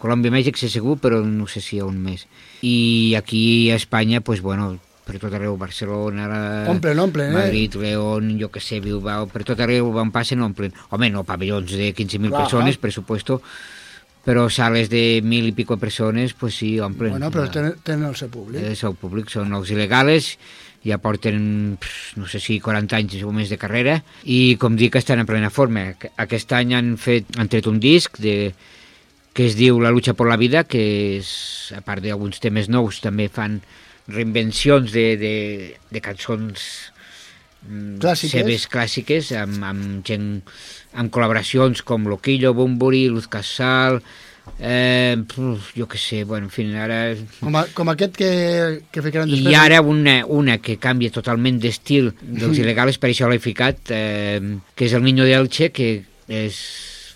Colòmbia, 0.00 0.32
Mèxic, 0.32 0.56
sé 0.56 0.70
segur, 0.72 0.94
però 0.96 1.18
no 1.24 1.44
sé 1.50 1.60
si 1.60 1.76
hi 1.76 1.80
ha 1.82 1.84
un 1.84 1.98
més. 2.00 2.22
I 2.64 3.14
aquí 3.18 3.70
a 3.70 3.74
Espanya, 3.76 4.22
pues, 4.24 4.40
bueno, 4.40 4.78
per 5.04 5.18
tot 5.20 5.34
arreu, 5.34 5.56
Barcelona, 5.60 6.28
la- 6.30 6.70
Omplen, 6.70 6.98
omplen, 6.98 7.30
eh? 7.32 7.34
Madrid, 7.34 7.74
León, 7.74 8.38
jo 8.40 8.48
que 8.50 8.60
sé, 8.60 8.80
Bilbao, 8.80 9.26
per 9.28 9.44
tot 9.44 9.60
arreu 9.60 9.90
on 9.98 10.10
passen 10.14 10.40
omplen. 10.40 10.72
Home, 10.90 11.10
no 11.10 11.24
pavellons 11.24 11.72
de 11.72 11.92
15.000 11.92 12.30
Clar. 12.30 12.44
persones, 12.44 12.78
per 12.78 12.92
supuesto, 12.92 13.42
però 14.24 14.48
sales 14.48 14.88
de 14.88 15.20
mil 15.24 15.48
i 15.48 15.52
pico 15.52 15.76
persones, 15.76 16.32
pues 16.32 16.54
sí, 16.54 16.78
omplen. 16.80 17.10
Bueno, 17.18 17.30
però 17.30 17.50
tenen, 17.50 17.74
tenen 17.82 18.08
el 18.08 18.16
seu 18.16 18.28
públic. 18.30 18.62
El 18.62 18.76
seu 18.76 18.94
públic 18.94 19.28
són 19.28 19.52
els 19.52 19.68
il·legals, 19.72 20.38
ja 20.84 20.96
porten, 20.98 21.76
no 22.16 22.26
sé 22.26 22.40
si 22.40 22.58
40 22.60 22.96
anys 22.96 23.18
o 23.28 23.32
més 23.36 23.50
de 23.52 23.58
carrera, 23.60 23.98
i 24.24 24.56
com 24.60 24.76
dic, 24.80 24.96
estan 24.96 25.20
en 25.20 25.26
plena 25.28 25.50
forma. 25.52 25.90
Aqu- 25.94 26.10
Aquest 26.24 26.52
any 26.56 26.72
han 26.74 26.94
fet, 26.96 27.26
han 27.36 27.48
tret 27.52 27.66
un 27.68 27.80
disc 27.80 28.16
de, 28.18 28.54
que 29.34 29.46
es 29.46 29.56
diu 29.58 29.78
La 29.80 29.90
lucha 29.92 30.14
por 30.14 30.28
la 30.28 30.38
vida, 30.40 30.64
que 30.64 31.18
és, 31.18 31.28
a 31.76 31.82
part 31.84 32.02
d'alguns 32.02 32.40
temes 32.40 32.68
nous, 32.72 33.00
també 33.04 33.28
fan 33.28 33.60
reinvencions 34.08 34.90
de, 34.90 35.04
de, 35.20 35.34
de 35.90 36.00
cançons 36.02 36.64
mm, 37.68 37.98
Clàssiques. 38.02 38.32
seves 38.32 38.64
clàssiques 38.72 39.30
amb, 39.38 39.60
amb 39.62 40.00
gent 40.08 40.40
amb 40.98 41.12
col·laboracions 41.14 41.84
com 41.86 42.08
Loquillo, 42.10 42.54
Bumburi, 42.56 43.04
Luz 43.12 43.28
Casal 43.30 44.00
eh, 44.58 45.16
puf, 45.30 45.70
jo 45.76 45.86
que 45.88 45.98
sé, 45.98 46.24
bueno, 46.24 46.46
en 46.46 46.50
fi, 46.50 46.64
ara 46.74 47.14
Com, 47.38 47.56
a, 47.56 47.64
com 47.74 47.88
aquest 47.92 48.16
que, 48.18 48.30
que 48.90 49.02
ficaran 49.04 49.30
després. 49.30 49.52
i 49.52 49.56
ara 49.58 49.80
una, 49.80 50.20
una 50.26 50.58
que 50.58 50.78
canvia 50.82 51.12
totalment 51.14 51.60
d'estil 51.62 52.12
dels 52.20 52.58
il·legals, 52.58 52.98
per 52.98 53.10
això 53.12 53.30
l'he 53.30 53.38
ficat, 53.40 53.90
eh, 53.94 54.40
que 54.74 54.86
és 54.88 54.94
el 54.96 55.02
Niño 55.06 55.24
de 55.28 55.34
Elche, 55.38 55.70
que 55.72 55.90
és, 56.28 56.60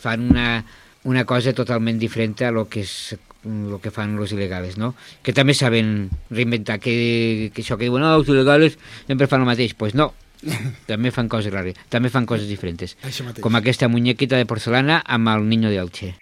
fan 0.05 0.31
una, 0.31 0.65
una 1.05 1.25
cosa 1.25 1.53
totalment 1.57 1.99
diferent 1.99 2.41
a 2.45 2.51
lo 2.53 2.67
que 2.69 2.85
és 2.85 3.15
lo 3.45 3.77
que 3.81 3.91
fan 3.93 4.17
los 4.17 4.33
il·legals, 4.33 4.79
no? 4.81 4.95
Que 5.23 5.35
també 5.37 5.53
saben 5.53 6.09
reinventar, 6.31 6.79
que, 6.81 7.51
que 7.53 7.61
això 7.61 7.77
que 7.77 7.85
diuen, 7.91 8.01
no, 8.01 8.15
els 8.17 8.29
il·legals 8.33 8.79
sempre 9.07 9.29
fan 9.29 9.45
el 9.45 9.51
mateix, 9.51 9.75
pues 9.77 9.93
no, 9.95 10.15
també 10.91 11.13
fan 11.13 11.29
coses 11.29 11.53
rares, 11.53 11.77
també 11.93 12.09
fan 12.13 12.25
coses 12.25 12.49
diferents. 12.49 12.97
Com 13.45 13.57
aquesta 13.61 13.89
muñequita 13.93 14.41
de 14.41 14.49
porcelana 14.49 15.03
amb 15.05 15.29
el 15.37 15.49
Niño 15.49 15.69
de 15.69 15.77
Elche. 15.83 16.15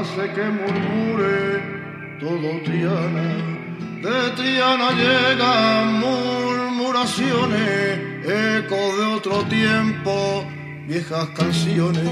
Hace 0.00 0.32
que 0.32 0.44
murmure 0.44 1.60
todo 2.20 2.48
Triana. 2.64 3.28
De 4.02 4.30
Triana 4.36 4.90
llegan 4.92 5.98
murmuraciones, 6.00 7.98
eco 8.24 8.80
de 8.96 9.04
otro 9.16 9.36
tiempo, 9.44 10.44
viejas 10.86 11.28
canciones, 11.30 12.08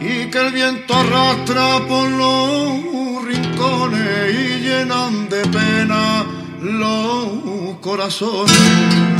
y 0.00 0.30
que 0.30 0.38
el 0.46 0.52
viento 0.52 0.94
arrastra 0.94 1.80
por 1.88 2.08
los 2.08 3.24
rincones 3.24 4.34
y 4.34 4.60
llenan 4.60 5.28
de 5.28 5.42
pena 5.46 6.24
los 6.62 7.78
corazones. 7.80 9.17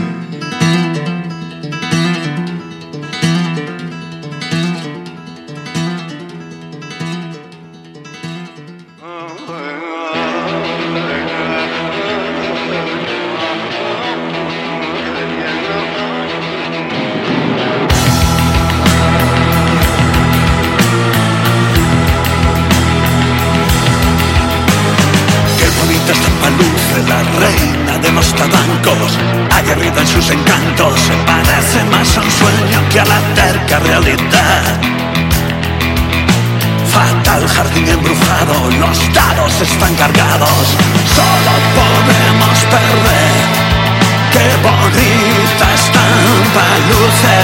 Los 28.19 28.35
tatancos, 28.35 29.17
aguerrida 29.55 30.01
en 30.01 30.07
sus 30.09 30.29
encantos, 30.31 31.01
se 31.01 31.15
parece 31.25 31.85
más 31.85 32.17
a 32.17 32.21
un 32.21 32.31
sueño 32.31 32.79
que 32.91 32.99
a 32.99 33.05
la 33.05 33.21
terca 33.35 33.79
realidad. 33.79 34.65
Fatal 36.93 37.47
jardín 37.47 37.87
embrujado, 37.87 38.55
los 38.83 38.99
dados 39.15 39.53
están 39.61 39.95
cargados, 39.95 40.67
solo 41.19 41.53
podemos 41.79 42.57
perder. 42.75 43.39
Qué 44.35 44.47
bonita 44.67 45.67
estampa 45.79 46.67
luce, 46.91 47.37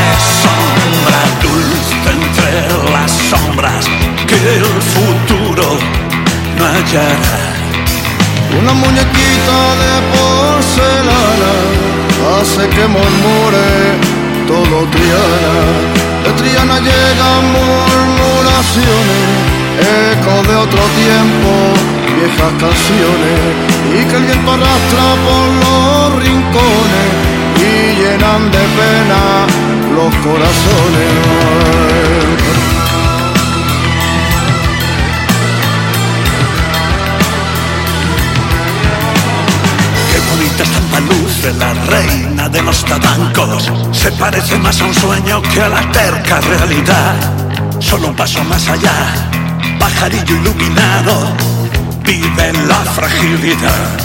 sombra 0.43 1.22
dulce 1.45 1.97
entre 2.16 2.53
las 2.95 3.12
sombras, 3.31 3.85
que 4.27 4.39
el 4.57 4.64
futuro 4.95 5.79
no 6.59 6.64
hallará. 6.66 7.64
Una 8.61 8.73
muñequita 8.73 9.59
de 9.83 9.93
porcelana 10.13 11.55
hace 12.41 12.63
que 12.69 12.85
murmure 12.87 13.69
todo 14.47 14.87
Triana. 14.91 15.57
De 16.25 16.31
Triana 16.39 16.77
llegan 16.79 17.43
murmuraciones, 17.59 19.25
eco 20.13 20.35
de 20.49 20.55
otro 20.57 20.83
tiempo, 21.03 21.51
viejas 22.17 22.55
canciones, 22.59 23.39
y 23.93 23.95
que 24.09 24.17
el 24.17 24.25
viento 24.25 24.51
arrastra 24.53 25.07
por 25.27 25.47
los 25.63 26.01
rincones 26.23 27.09
y 27.59 27.61
llenan 28.01 28.43
de 28.51 28.65
pena 28.79 29.23
los 29.97 30.13
corazones. 30.27 31.13
Bonita 40.55 40.71
estampa 40.71 41.01
luce 41.01 41.53
la 41.55 41.75
reina 41.91 42.49
de 42.49 42.63
los 42.63 42.85
tatancos. 42.85 43.73
Se 43.91 44.13
parece 44.13 44.57
más 44.57 44.81
a 44.81 44.85
un 44.85 44.95
sueño 44.95 45.43
que 45.43 45.61
a 45.61 45.69
la 45.69 45.81
terca 45.91 46.41
realidad. 46.41 47.17
Solo 47.81 48.09
un 48.09 48.15
paso 48.15 48.45
más 48.45 48.69
allá, 48.69 49.29
pajarillo 49.81 50.37
iluminado, 50.37 51.33
vive 52.05 52.53
la 52.69 52.85
fragilidad. 52.95 53.99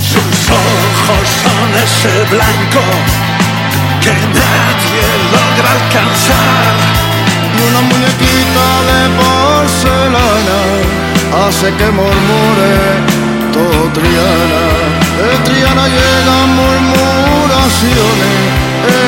Sus 0.00 0.48
ojos 0.48 1.26
son 1.42 1.68
ese 1.82 2.14
blanco 2.30 2.82
que 4.00 4.12
nadie 4.38 5.04
logra 5.34 5.72
alcanzar. 5.72 6.74
Y 7.58 7.62
una 7.68 7.80
muñequita 7.80 8.66
de 8.90 9.00
porcelana 9.18 10.60
hace 11.48 11.74
que 11.74 11.90
murmure 11.90 13.52
todo 13.52 13.90
Triana. 13.92 15.01
De 15.18 15.30
Triana 15.44 15.86
llegan 15.88 16.48
murmuraciones, 16.56 18.36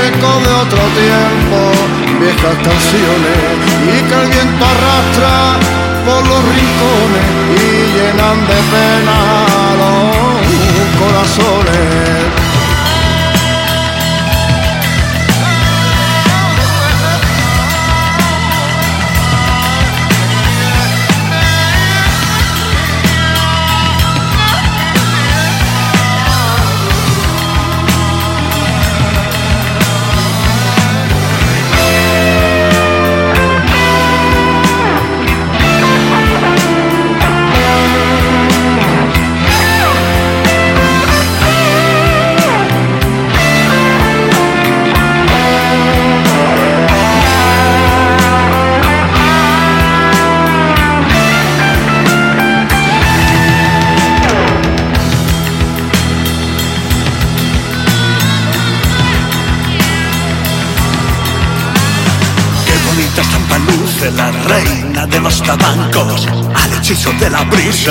eco 0.07 0.30
de 0.44 0.52
otro 0.64 0.82
tiempo, 1.02 1.59
viejas 2.20 2.57
canciones, 2.62 3.38
y 3.82 4.02
que 4.09 4.14
el 4.14 4.28
viento 4.28 4.64
arrastra 4.64 5.34
por 6.05 6.20
los 6.26 6.42
rincones 6.52 7.26
y 7.57 7.68
llenan 7.96 8.38
de 8.46 8.59
pena 8.72 9.16
los 9.80 10.05
corazones. 11.00 12.43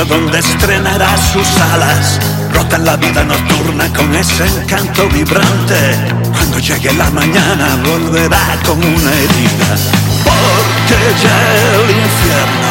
Donde 0.01 0.39
estrenará 0.39 1.15
sus 1.17 1.47
alas. 1.73 2.19
Rota 2.53 2.79
la 2.79 2.95
vida 2.97 3.23
nocturna 3.23 3.87
con 3.93 4.13
ese 4.15 4.45
encanto 4.45 5.07
vibrante. 5.09 5.97
Cuando 6.33 6.57
llegue 6.57 6.91
la 6.93 7.09
mañana 7.11 7.77
volverá 7.85 8.57
con 8.65 8.79
una 8.79 9.11
herida. 9.13 9.77
Porque 10.23 10.99
ya 11.21 11.37
el 11.75 11.89
infierno 11.91 12.69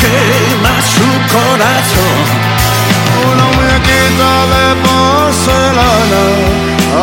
quema 0.00 0.74
su 0.82 1.08
corazón. 1.32 2.26
Una 3.30 3.44
muñequita 3.54 4.32
de 4.52 4.64
porcelana 4.84 6.24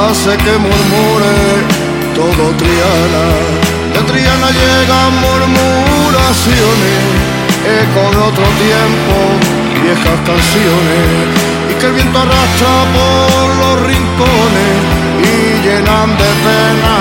hace 0.10 0.32
que 0.38 0.54
murmure 0.58 1.36
todo 2.14 2.44
Triana. 2.58 3.26
De 3.94 4.02
Triana 4.12 4.50
llegan 4.52 5.12
murmuraciones, 5.24 7.04
eco 7.66 8.12
de 8.12 8.18
otro 8.18 8.46
tiempo, 8.62 9.16
viejas 9.82 10.20
canciones, 10.26 11.06
y 11.70 11.74
que 11.80 11.86
el 11.88 11.94
viento 11.94 12.20
arrastra 12.20 12.74
por 12.96 13.46
los 13.62 13.76
rincones 13.88 14.74
y 15.20 15.62
llenan 15.66 16.10
de 16.18 16.30
pena 16.46 16.96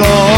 los 0.00 0.28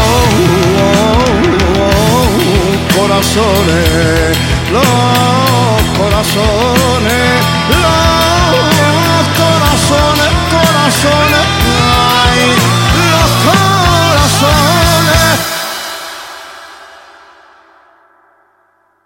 corazones, 2.95 4.37
los 4.71 5.81
corazones, 5.99 7.31
los 7.69 9.23
corazones, 9.41 10.31
corazones, 10.55 11.40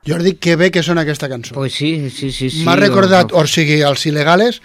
Jordi, 0.05 0.35
que 0.35 0.55
bé 0.55 0.69
que 0.71 0.83
sona 0.83 1.01
aquesta 1.01 1.27
cançó. 1.29 1.55
Pues 1.55 1.73
sí, 1.73 2.09
sí, 2.09 2.31
sí. 2.31 2.49
sí 2.49 2.63
M'ha 2.63 2.75
recordat, 2.75 3.31
o- 3.33 3.41
o 3.41 3.47
sigui, 3.47 3.81
els 3.81 4.05
il·legales, 4.05 4.61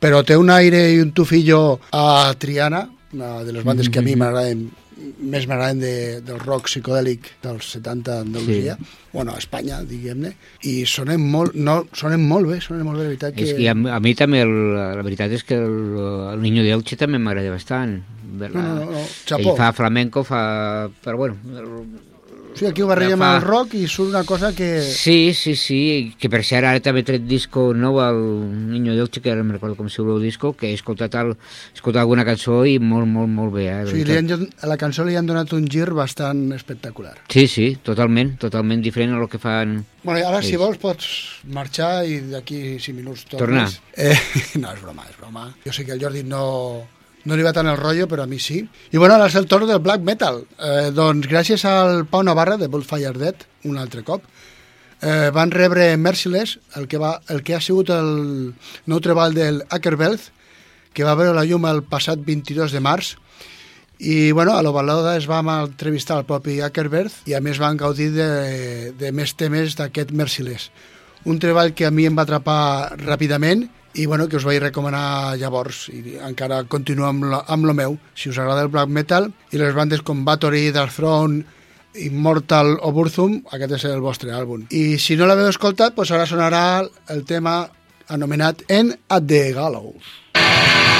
però 0.00 0.22
té 0.24 0.36
un 0.36 0.50
aire 0.50 0.92
i 0.94 1.00
un 1.02 1.10
tufillo 1.12 1.80
a 1.92 2.32
Triana, 2.38 2.88
una 3.12 3.42
de 3.42 3.52
les 3.52 3.64
bandes 3.64 3.88
que 3.90 3.98
a 3.98 4.02
mi 4.02 4.12
Mhm. 4.14 4.18
m'agraden 4.18 4.66
més 5.20 5.44
m'agraden 5.46 5.78
de, 5.80 6.20
del 6.24 6.38
rock 6.40 6.66
psicodèlic 6.70 7.26
dels 7.42 7.66
70 7.70 8.14
d'Andalusia, 8.22 8.76
sí. 8.80 8.86
bueno, 9.12 9.32
a 9.34 9.38
Espanya, 9.38 9.82
diguem-ne, 9.84 10.32
i 10.62 10.86
sonen 10.86 11.20
molt, 11.20 11.54
no, 11.54 11.86
sonen 11.92 12.26
molt 12.26 12.48
bé, 12.48 12.60
sonen 12.60 12.82
molt 12.84 12.96
bé, 12.98 13.02
de 13.04 13.08
veritat 13.10 13.34
que... 13.36 13.44
És 13.44 13.52
que 13.54 13.68
a, 13.68 13.74
a 13.94 14.00
mi 14.00 14.14
també, 14.14 14.40
el, 14.42 14.54
la 14.74 15.02
veritat 15.04 15.30
és 15.36 15.44
que 15.44 15.54
el, 15.54 16.32
el 16.32 16.40
Niño 16.42 16.62
de 16.64 16.72
Elche 16.72 16.96
també 16.96 17.18
m'agrada 17.18 17.50
bastant. 17.52 18.00
No, 18.36 18.48
no, 18.48 18.62
no, 18.62 18.90
no, 18.96 19.04
xapó. 19.28 19.52
Ell 19.52 19.56
fa 19.56 19.72
flamenco, 19.76 20.24
fa... 20.24 20.88
Però 21.04 21.16
bueno... 21.16 21.36
Sí, 22.56 22.64
aquí 22.66 22.82
ho 22.82 22.86
barregem 22.88 23.18
fa- 23.20 23.34
al 23.36 23.42
rock 23.44 23.74
i 23.76 23.86
surt 23.86 24.08
una 24.14 24.24
cosa 24.24 24.52
que... 24.56 24.80
Sí, 24.82 25.34
sí, 25.36 25.54
sí, 25.56 26.14
que 26.18 26.30
per 26.32 26.40
cert 26.44 26.64
ara 26.70 26.80
també 26.80 27.02
tret 27.04 27.26
disco 27.28 27.68
nou 27.76 27.98
al 28.00 28.16
Niño 28.72 28.94
de 28.96 29.02
Elche, 29.04 29.20
que 29.20 29.30
ara 29.34 29.42
no 29.44 29.52
recordo 29.52 29.76
com 29.76 29.90
se 29.92 30.00
diu 30.02 30.16
el 30.16 30.22
disco, 30.24 30.54
que 30.56 30.70
he 30.70 30.74
escoltat, 30.78 31.14
el, 31.20 31.34
he 31.36 31.76
escoltat 31.76 32.00
alguna 32.02 32.24
cançó 32.24 32.62
i 32.64 32.78
molt, 32.80 33.06
molt, 33.06 33.28
molt 33.28 33.52
bé. 33.54 33.66
Eh, 33.68 33.82
O 33.84 33.92
sigui, 33.92 34.06
li 34.08 34.16
han, 34.16 34.32
a 34.62 34.70
la 34.72 34.78
cançó 34.80 35.04
li 35.04 35.16
han 35.20 35.28
donat 35.28 35.52
un 35.52 35.68
gir 35.68 35.90
bastant 35.92 36.46
espectacular. 36.56 37.14
Sí, 37.28 37.46
sí, 37.46 37.68
totalment, 37.84 38.36
totalment 38.40 38.80
diferent 38.82 39.12
a 39.12 39.20
lo 39.20 39.28
que 39.28 39.38
fan... 39.42 39.82
Bueno, 40.06 40.22
ara, 40.28 40.40
si 40.40 40.54
ells. 40.54 40.60
vols, 40.62 40.78
pots 40.78 41.06
marxar 41.50 42.04
i 42.06 42.20
d'aquí 42.30 42.78
5 42.80 42.94
minuts 42.96 43.24
Tornar. 43.26 43.66
tornes. 43.66 43.80
Eh, 43.96 44.16
no, 44.62 44.70
és 44.72 44.80
broma, 44.80 45.04
és 45.10 45.16
broma. 45.18 45.48
Jo 45.66 45.72
sé 45.74 45.84
que 45.84 45.92
el 45.92 46.00
Jordi 46.00 46.22
no, 46.24 46.86
no 47.26 47.36
li 47.36 47.44
va 47.44 47.52
tant 47.52 47.68
el 47.68 47.78
rotllo, 47.78 48.06
però 48.08 48.24
a 48.24 48.30
mi 48.30 48.38
sí. 48.42 48.62
I 48.92 49.00
bueno, 49.02 49.16
ara 49.16 49.26
és 49.26 49.36
el 49.38 49.48
torn 49.50 49.68
del 49.68 49.82
black 49.82 50.04
metal. 50.06 50.44
Eh, 50.56 50.90
doncs 50.94 51.26
gràcies 51.30 51.66
al 51.68 52.06
Pau 52.10 52.22
Navarra 52.22 52.56
de 52.56 52.70
Bullfire 52.70 53.18
Dead, 53.18 53.44
un 53.66 53.78
altre 53.82 54.04
cop, 54.06 54.24
eh, 55.02 55.30
van 55.34 55.50
rebre 55.50 55.96
Merciless, 55.96 56.58
el 56.76 56.86
que, 56.88 57.02
va, 57.02 57.20
el 57.28 57.42
que 57.42 57.56
ha 57.56 57.60
sigut 57.60 57.90
el 57.90 58.54
nou 58.86 59.02
treball 59.02 59.34
del 59.34 59.62
Ackerbelth, 59.68 60.30
que 60.96 61.04
va 61.04 61.18
veure 61.18 61.36
la 61.36 61.44
llum 61.44 61.66
el 61.68 61.82
passat 61.84 62.22
22 62.24 62.72
de 62.72 62.80
març, 62.80 63.16
i 63.98 64.30
bueno, 64.32 64.52
a 64.52 64.62
l'Ovalada 64.62 65.14
es 65.16 65.26
vam 65.28 65.48
entrevistar 65.48 66.18
al 66.18 66.26
propi 66.28 66.58
Ackerberth 66.60 67.24
i 67.28 67.32
a 67.32 67.40
més 67.40 67.56
van 67.56 67.78
gaudir 67.80 68.10
de, 68.12 68.92
de 68.92 69.12
més 69.12 69.32
temes 69.40 69.76
d'aquest 69.78 70.12
Merciless. 70.12 70.68
Un 71.24 71.40
treball 71.40 71.72
que 71.74 71.86
a 71.88 71.90
mi 71.90 72.04
em 72.06 72.16
va 72.16 72.26
atrapar 72.26 72.96
ràpidament 73.00 73.64
i 73.96 74.06
bueno, 74.06 74.28
que 74.28 74.36
us 74.36 74.44
vaig 74.44 74.60
recomanar 74.60 75.36
llavors 75.40 75.86
i 75.88 76.18
encara 76.20 76.62
continuo 76.68 77.08
amb 77.08 77.24
lo, 77.30 77.40
amb 77.48 77.64
lo 77.64 77.74
meu. 77.74 77.96
Si 78.14 78.28
us 78.30 78.38
agrada 78.38 78.66
el 78.66 78.72
black 78.72 78.92
metal 78.92 79.30
i 79.52 79.60
les 79.60 79.74
bandes 79.74 80.04
com 80.04 80.24
Bathory, 80.26 80.68
Dark 80.76 80.92
Throne 80.94 81.44
Immortal 81.96 82.74
o 82.84 82.92
Burzum 82.92 83.38
aquest 83.56 83.78
és 83.78 83.86
el 83.88 84.04
vostre 84.04 84.34
àlbum. 84.36 84.66
I 84.68 85.00
si 85.00 85.16
no 85.16 85.28
l'haveu 85.28 85.48
escoltat, 85.48 85.96
doncs 85.96 86.12
ara 86.12 86.28
sonarà 86.28 86.66
el 86.84 87.24
tema 87.24 87.62
anomenat 88.12 88.62
En 88.68 88.92
at 89.08 89.26
the 89.26 89.50
Gallows 89.56 90.95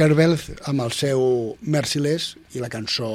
la 0.00 0.06
Kerbel 0.08 0.36
amb 0.70 0.80
el 0.80 0.92
seu 0.96 1.22
Merciless 1.60 2.36
i 2.56 2.62
la 2.62 2.70
cançó 2.72 3.08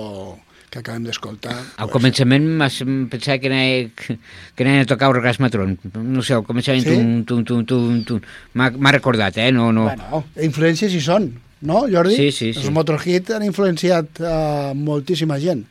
que 0.70 0.82
acabem 0.84 1.06
d'escoltar. 1.08 1.56
Al 1.82 1.90
començament 1.90 2.46
m'has 2.60 2.78
pensat 3.10 3.42
que 3.42 3.50
anava, 3.50 4.18
que 4.54 4.66
anava 4.66 4.84
a 4.84 4.90
tocar 4.90 5.10
Orgasmatron. 5.14 5.78
No 5.96 6.22
sé, 6.22 6.36
al 6.36 6.44
començament... 6.46 6.84
Sí? 6.84 6.94
Tum, 6.94 7.24
tum, 7.26 7.44
tum, 7.48 7.64
tum, 7.66 8.04
tum. 8.06 8.22
M'ha 8.54 8.94
recordat, 8.94 9.40
eh? 9.42 9.50
No, 9.56 9.72
no. 9.74 9.88
Bueno, 9.88 10.24
influències 10.46 10.94
hi 10.94 11.02
són, 11.02 11.30
no, 11.66 11.86
Jordi? 11.90 12.18
Sí, 12.20 12.32
sí, 12.36 12.50
Els 12.54 12.68
sí. 12.68 12.74
Motorhead 12.76 13.32
han 13.38 13.46
influenciat 13.48 14.22
uh, 14.22 14.74
moltíssima 14.78 15.40
gent. 15.42 15.66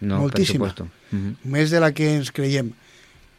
No, 0.00 0.22
moltíssima. 0.22 0.70
per 0.70 0.72
supuesto. 0.72 0.88
Mhm. 1.10 1.34
Més 1.56 1.74
de 1.74 1.82
la 1.82 1.92
que 1.92 2.14
ens 2.20 2.30
creiem. 2.32 2.70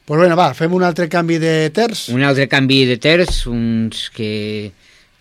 Pues 0.05 0.17
bueno, 0.17 0.35
va, 0.35 0.51
fem 0.57 0.73
un 0.73 0.83
altre 0.83 1.07
canvi 1.09 1.37
de 1.41 1.69
terç. 1.73 2.09
Un 2.13 2.25
altre 2.25 2.49
canvi 2.49 2.83
de 2.89 2.97
terç, 3.01 3.45
uns 3.47 4.09
que 4.13 4.73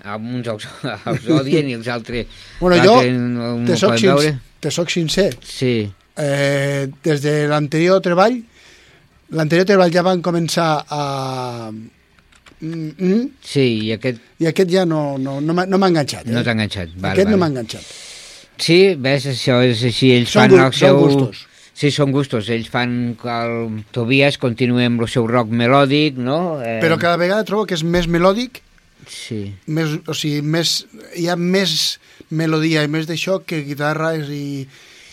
a 0.04 0.16
uns 0.16 0.46
els, 0.46 0.66
els 1.10 1.28
odien 1.40 1.68
i 1.70 1.76
els 1.78 1.88
altres... 1.90 2.26
Bueno, 2.60 2.78
jo 2.84 2.96
no, 3.10 3.52
te 3.66 3.76
soc, 3.80 3.96
veure. 4.02 4.34
te 4.62 4.70
soc 4.74 4.90
sincer. 4.94 5.30
Sí. 5.44 5.72
Eh, 6.18 6.88
des 7.04 7.22
de 7.22 7.34
l'anterior 7.50 8.00
treball, 8.02 8.38
l'anterior 9.34 9.66
treball 9.68 9.94
ja 9.94 10.04
van 10.06 10.22
començar 10.24 10.70
a... 10.88 11.70
Mm, 12.58 12.90
mm, 12.98 13.26
Sí, 13.46 13.66
i 13.86 13.92
aquest 13.94 14.18
I 14.42 14.48
aquest 14.50 14.70
ja 14.72 14.82
no, 14.88 15.12
no, 15.22 15.36
no 15.40 15.54
m'ha 15.54 15.62
no 15.70 15.78
m'ha 15.78 15.90
enganxat. 15.92 16.26
Eh? 16.26 16.32
no 16.34 16.42
t'ha 16.42 16.56
enganxat. 16.56 16.94
Val, 16.96 17.12
aquest 17.12 17.28
val. 17.28 17.34
no 17.36 17.38
m'ha 17.42 17.50
enganxat. 17.52 17.92
Sí, 18.58 18.78
ves, 18.98 19.28
això 19.30 19.60
és 19.62 19.84
així, 19.86 20.10
ells 20.16 20.32
Són 20.34 20.48
fan 20.48 20.56
el 20.58 20.72
són 20.72 20.80
seu... 20.80 20.98
gustos. 21.04 21.44
Sí, 21.78 21.92
són 21.94 22.10
gustos, 22.10 22.48
ells 22.50 22.66
fan 22.72 23.14
que 23.20 23.30
el 23.30 23.84
Tobias 23.94 24.34
continua 24.42 24.82
amb 24.90 25.04
el 25.04 25.10
seu 25.12 25.28
rock 25.30 25.52
melòdic, 25.54 26.16
no? 26.18 26.58
Eh, 26.58 26.80
Però 26.82 26.96
cada 26.98 27.14
vegada 27.20 27.46
trobo 27.46 27.68
que 27.70 27.76
és 27.78 27.84
més 27.86 28.08
melòdic, 28.10 28.58
Sí. 29.08 29.40
més, 29.66 29.96
o 30.06 30.14
sigui, 30.16 30.42
més, 30.44 30.82
hi 31.16 31.28
ha 31.28 31.36
més 31.36 31.98
melodia 32.30 32.84
i 32.84 32.90
més 32.92 33.08
d'això 33.08 33.40
que 33.46 33.62
guitarres 33.66 34.28
i 34.32 34.66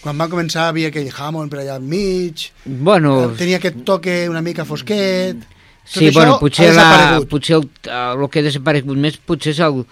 quan 0.03 0.19
va 0.21 0.29
començar 0.29 0.67
havia 0.69 0.91
aquell 0.91 1.09
Hammond 1.09 1.49
per 1.49 1.63
allà 1.63 1.79
al 1.79 1.85
mig, 1.85 2.49
Bueno, 2.65 3.15
tenia 3.39 3.57
aquest 3.61 3.83
toque 3.87 4.25
una 4.29 4.43
mica 4.45 4.67
fosquet... 4.67 5.51
Tot 5.85 5.99
sí, 5.99 6.07
això 6.09 6.17
bueno, 6.17 6.35
ha 6.35 6.41
potser, 6.41 6.67
la, 6.73 6.85
potser 7.29 7.59
el, 7.59 7.65
el 7.85 8.23
que 8.33 8.41
ha 8.41 8.45
desaparegut 8.47 8.97
més 8.97 9.19
potser 9.21 9.51
és 9.53 9.59
el, 9.61 9.83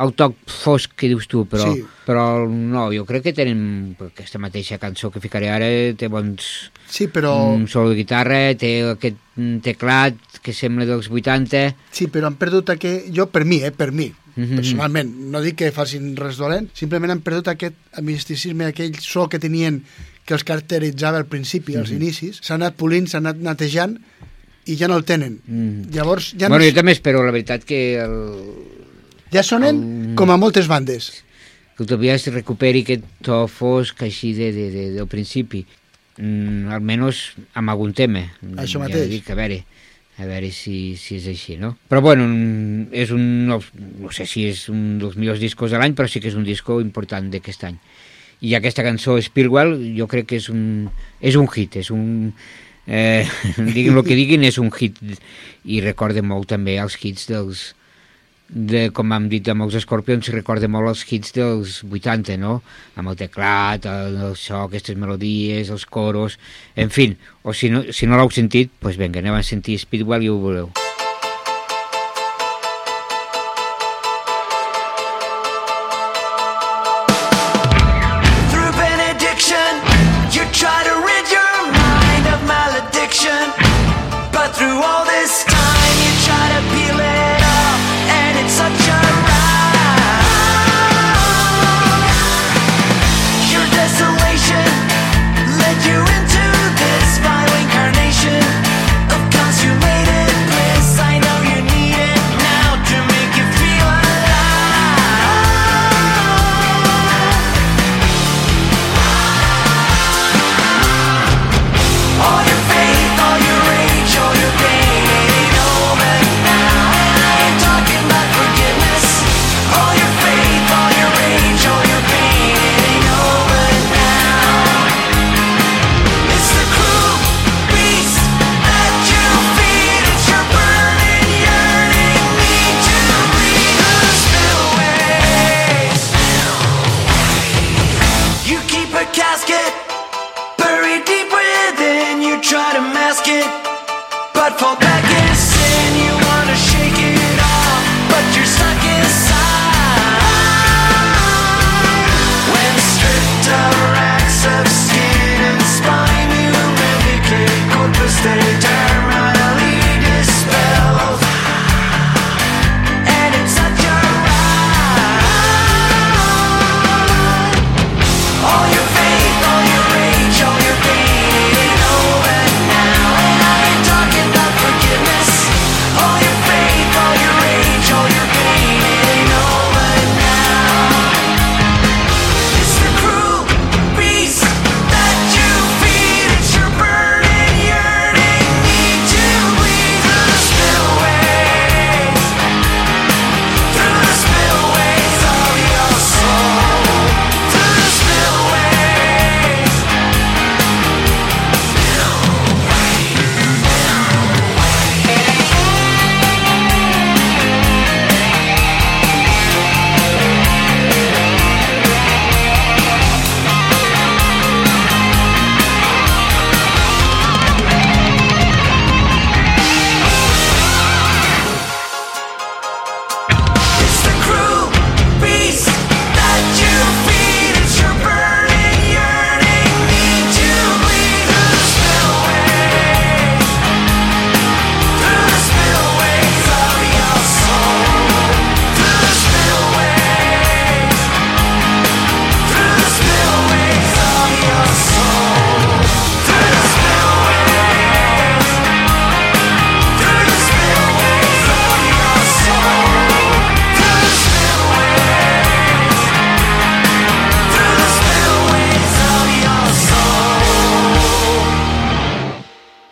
el 0.00 0.14
toc 0.16 0.36
fosc 0.48 0.94
que 0.96 1.08
dius 1.10 1.26
tu, 1.28 1.44
però, 1.50 1.66
Sí. 1.74 1.82
però 2.06 2.22
no, 2.48 2.86
jo 2.94 3.04
crec 3.04 3.22
que 3.28 3.32
tenen 3.36 3.96
aquesta 4.00 4.38
mateixa 4.40 4.78
cançó 4.80 5.10
que 5.12 5.20
ficaré 5.20 5.50
ara, 5.52 5.66
té 5.96 6.08
bons... 6.08 6.70
Sí, 6.88 7.06
però... 7.08 7.34
Un 7.54 7.66
solo 7.68 7.90
de 7.90 7.96
guitarra, 8.00 8.54
té 8.56 8.82
aquest 8.94 9.16
mm, 9.36 9.58
teclat 9.66 10.16
que 10.42 10.54
sembla 10.56 10.86
dels 10.88 11.10
80... 11.10 11.76
Sí, 11.92 12.08
però 12.08 12.26
han 12.30 12.38
perdut 12.40 12.70
aquest... 12.72 13.10
Jo, 13.14 13.28
per 13.30 13.44
mi, 13.44 13.60
eh, 13.62 13.70
per 13.72 13.92
mi, 13.92 14.10
Mhm. 14.36 14.56
personalment, 14.60 15.08
no 15.32 15.40
dic 15.42 15.56
que 15.58 15.72
facin 15.74 16.14
res 16.16 16.36
dolent, 16.38 16.68
simplement 16.72 17.10
han 17.10 17.20
perdut 17.20 17.48
aquest 17.50 17.74
misticisme, 18.00 18.64
aquell 18.70 18.94
so 19.02 19.26
que 19.28 19.40
tenien 19.42 19.82
que 20.24 20.32
els 20.36 20.44
caracteritzava 20.46 21.18
al 21.18 21.26
principi, 21.26 21.74
als 21.76 21.90
Mhm. 21.90 21.96
inicis, 22.00 22.38
s'ha 22.40 22.54
anat 22.54 22.76
polint, 22.78 23.08
s'ha 23.10 23.18
anat 23.18 23.36
netejant 23.42 23.98
i 24.66 24.76
ja 24.78 24.86
no 24.88 24.96
el 24.96 25.04
tenen. 25.04 25.40
Mm. 25.46 25.90
Llavors, 25.92 26.30
ja, 26.38 26.48
bueno, 26.48 26.62
no, 26.64 26.70
jo 26.70 26.74
també 26.78 26.92
espero, 26.92 27.24
la 27.26 27.32
veritat, 27.32 27.64
que 27.64 27.98
el, 28.00 28.14
ja 29.32 29.42
sonen 29.46 30.14
com 30.18 30.30
a 30.30 30.38
moltes 30.40 30.68
bandes. 30.68 31.24
que 31.76 31.84
el 31.84 31.88
Tobias 31.88 32.26
recuperi 32.28 32.82
aquest 32.84 33.04
to 33.24 33.46
fosc 33.48 34.02
així 34.04 34.34
de, 34.36 34.50
de, 34.52 34.66
de, 34.70 34.82
del 34.98 35.06
principi. 35.08 35.62
Mm, 36.20 36.68
almenys 36.76 37.30
amb 37.56 37.72
algun 37.72 37.94
tema. 37.96 38.26
Això 38.60 38.76
Ja 38.76 38.84
mateix. 38.84 39.08
dic, 39.08 39.30
a 39.32 39.36
veure, 39.38 39.62
a 40.20 40.26
veure 40.28 40.50
si, 40.52 40.96
si 41.00 41.16
és 41.16 41.28
així, 41.32 41.56
no? 41.56 41.72
Però 41.88 42.02
bueno, 42.04 42.26
és 42.92 43.10
un, 43.16 43.24
no, 43.48 43.60
no 44.02 44.12
sé 44.12 44.26
si 44.28 44.44
és 44.50 44.66
un 44.68 44.98
dels 45.00 45.16
millors 45.16 45.40
discos 45.40 45.72
de 45.72 45.80
l'any, 45.80 45.96
però 45.96 46.08
sí 46.08 46.20
que 46.20 46.28
és 46.28 46.36
un 46.36 46.44
disco 46.44 46.80
important 46.84 47.30
d'aquest 47.32 47.64
any. 47.70 47.80
I 48.44 48.54
aquesta 48.56 48.84
cançó, 48.84 49.16
Spirwell, 49.20 49.78
jo 49.96 50.06
crec 50.08 50.28
que 50.28 50.36
és 50.36 50.50
un, 50.52 50.90
és 51.20 51.40
un 51.40 51.48
hit, 51.48 51.80
és 51.80 51.88
un... 51.96 52.34
Eh, 52.90 53.24
diguin 53.76 53.96
el 53.96 54.04
que 54.04 54.16
diguin, 54.18 54.44
és 54.44 54.60
un 54.60 54.68
hit 54.68 55.00
i 55.64 55.80
recorda 55.80 56.20
molt 56.20 56.52
també 56.52 56.76
els 56.80 57.00
hits 57.00 57.28
dels, 57.32 57.70
de, 58.50 58.88
com 58.94 59.14
hem 59.14 59.28
dit 59.30 59.46
amb 59.52 59.64
els 59.66 59.78
Scorpions, 59.84 60.32
recorda 60.34 60.68
molt 60.68 60.90
els 60.90 61.04
hits 61.06 61.34
dels 61.36 61.80
80, 61.86 62.36
no? 62.42 62.58
Amb 62.98 63.14
el 63.14 63.18
teclat, 63.22 63.86
el, 63.86 64.20
so, 64.34 64.64
aquestes 64.66 64.98
melodies, 64.98 65.70
els 65.70 65.86
coros, 65.86 66.38
en 66.74 66.90
fi, 66.90 67.12
o 67.42 67.54
si 67.54 67.70
no, 67.70 67.86
si 67.94 68.10
no 68.10 68.18
l'heu 68.18 68.34
sentit, 68.34 68.74
doncs 68.74 68.82
pues 68.82 69.00
vinga, 69.00 69.22
anem 69.22 69.38
a 69.38 69.46
sentir 69.46 69.78
Speedwell 69.78 70.26
i 70.26 70.32
ho 70.32 70.40
veureu. 70.42 70.89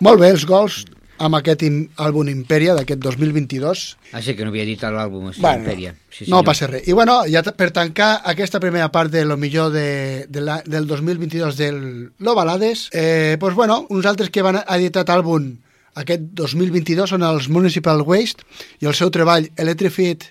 Molt 0.09 0.23
bé 0.25 0.31
els 0.33 0.47
gols 0.49 0.85
amb 1.19 1.37
aquest 1.37 1.65
àlbum 2.01 2.31
Imperia 2.31 2.73
d'aquest 2.79 3.01
2022. 3.03 3.83
Ah, 4.15 4.23
sí, 4.23 4.35
que 4.39 4.47
no 4.47 4.53
havia 4.55 4.65
dit 4.65 4.81
l'àlbum, 4.81 5.33
sí, 5.35 5.43
Bueno, 5.43 5.65
Imperia. 5.65 5.95
Sí, 6.09 6.25
no 6.25 6.39
senyor. 6.39 6.45
passa 6.47 6.69
res. 6.71 6.87
I 6.89 6.95
bueno, 6.97 7.21
ja 7.29 7.43
per 7.43 7.71
tancar 7.75 8.23
aquesta 8.25 8.61
primera 8.63 8.89
part 8.95 9.13
de 9.13 9.25
lo 9.27 9.37
millor 9.37 9.73
de, 9.75 10.27
de 10.29 10.41
la, 10.41 10.63
del 10.65 10.87
2022 10.87 11.57
del 11.57 12.13
Lo 12.19 12.35
Balades, 12.35 12.89
eh, 12.93 13.37
pues 13.41 13.55
bueno, 13.55 13.87
uns 13.91 14.07
altres 14.07 14.31
que 14.31 14.43
van 14.43 14.63
editat 14.65 15.11
àlbum 15.11 15.59
aquest 15.99 16.31
2022 16.39 17.11
són 17.11 17.25
els 17.27 17.49
Municipal 17.51 18.03
Waste 18.07 18.47
i 18.81 18.87
el 18.87 18.95
seu 18.95 19.11
treball 19.11 19.51
Electrified 19.57 20.25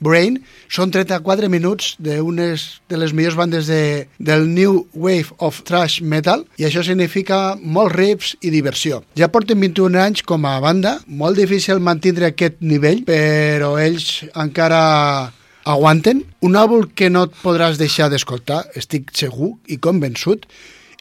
Brain 0.00 0.40
són 0.72 0.92
34 0.94 1.48
minuts 1.52 1.94
d'unes 2.02 2.64
de 2.90 2.98
les 3.00 3.14
millors 3.14 3.36
bandes 3.38 3.68
de, 3.70 4.08
del 4.18 4.48
New 4.50 4.84
Wave 4.94 5.36
of 5.38 5.62
Thrash 5.68 6.00
Metal 6.02 6.44
i 6.58 6.66
això 6.68 6.84
significa 6.86 7.54
molts 7.60 7.94
riffs 7.94 8.34
i 8.42 8.52
diversió. 8.54 9.02
Ja 9.18 9.30
porten 9.32 9.60
21 9.60 10.00
anys 10.00 10.24
com 10.26 10.46
a 10.48 10.58
banda, 10.64 10.98
molt 11.06 11.38
difícil 11.40 11.80
mantindre 11.80 12.32
aquest 12.32 12.60
nivell, 12.60 13.04
però 13.06 13.74
ells 13.80 14.24
encara 14.34 15.32
aguanten. 15.64 16.22
Un 16.44 16.56
àlbum 16.60 16.90
que 16.94 17.10
no 17.10 17.26
et 17.28 17.36
podràs 17.42 17.80
deixar 17.80 18.10
d'escoltar, 18.12 18.64
estic 18.76 19.14
segur 19.16 19.54
i 19.66 19.80
convençut, 19.80 20.48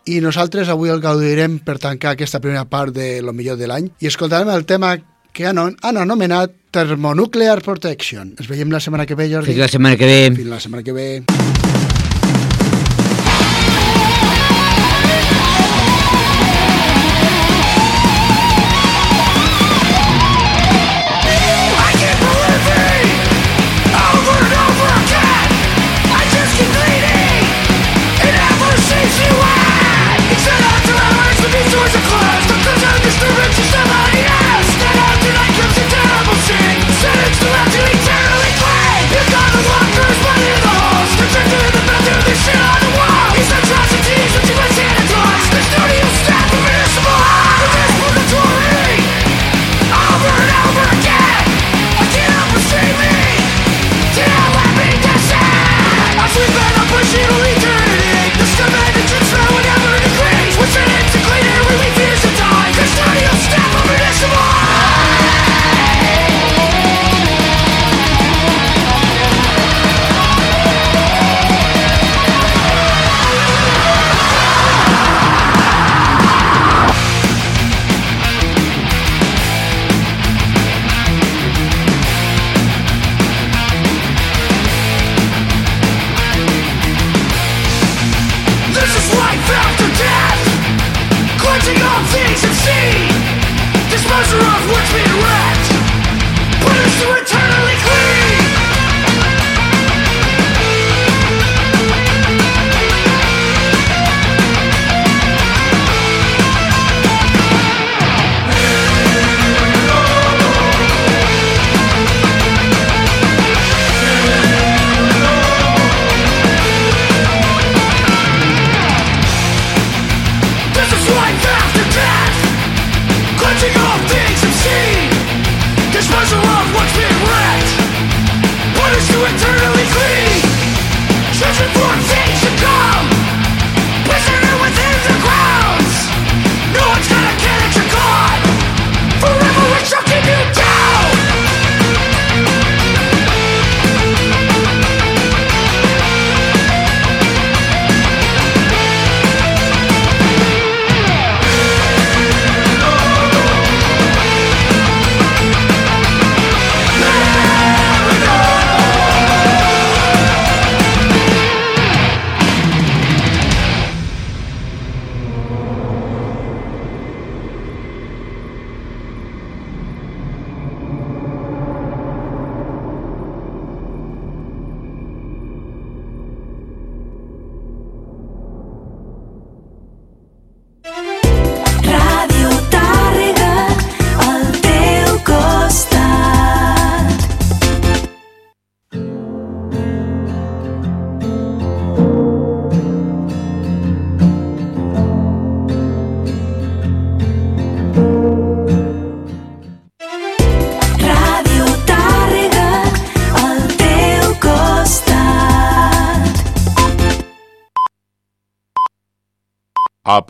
i 0.05 0.19
nosaltres 0.19 0.67
avui 0.67 0.91
el 0.91 0.99
gaudirem 1.03 1.59
per 1.63 1.77
tancar 1.79 2.13
aquesta 2.13 2.41
primera 2.43 2.65
part 2.67 2.91
de 2.95 3.21
lo 3.23 3.31
millor 3.35 3.55
de 3.59 3.69
l'any 3.71 3.87
i 4.03 4.09
escoltarem 4.09 4.49
el 4.51 4.65
tema 4.67 4.97
que 5.33 5.47
han, 5.49 5.59
han 5.59 5.97
anomenat 5.97 6.53
Thermonuclear 6.73 7.59
Protection. 7.65 8.35
Ens 8.37 8.49
veiem 8.49 8.71
la 8.73 8.81
setmana 8.81 9.09
que 9.09 9.17
ve, 9.17 9.29
Jordi. 9.33 9.51
Fins 9.51 9.65
la 9.65 9.73
setmana 9.75 9.99
que 9.99 10.09
ve. 10.09 10.21
Fins 10.37 10.53
la 10.55 10.61
setmana 10.63 10.85
que 10.85 10.95
ve. 10.95 11.52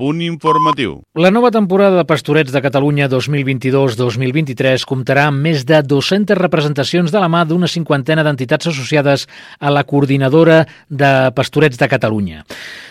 Punt 0.03 0.19
informatiu. 0.21 0.97
La 1.15 1.31
nova 1.31 1.47
temporada 1.51 2.01
de 2.01 2.03
Pastorets 2.03 2.51
de 2.51 2.59
Catalunya 2.59 3.07
2022-2023 3.07 4.83
comptarà 4.89 5.29
amb 5.29 5.39
més 5.45 5.63
de 5.69 5.79
200 5.79 6.35
representacions 6.41 7.13
de 7.13 7.21
la 7.23 7.29
mà 7.31 7.45
d'una 7.47 7.69
cinquantena 7.71 8.25
d'entitats 8.27 8.67
associades 8.73 9.27
a 9.59 9.71
la 9.71 9.85
coordinadora 9.87 10.65
de 10.89 11.13
Pastorets 11.37 11.79
de 11.79 11.87
Catalunya. 11.87 12.43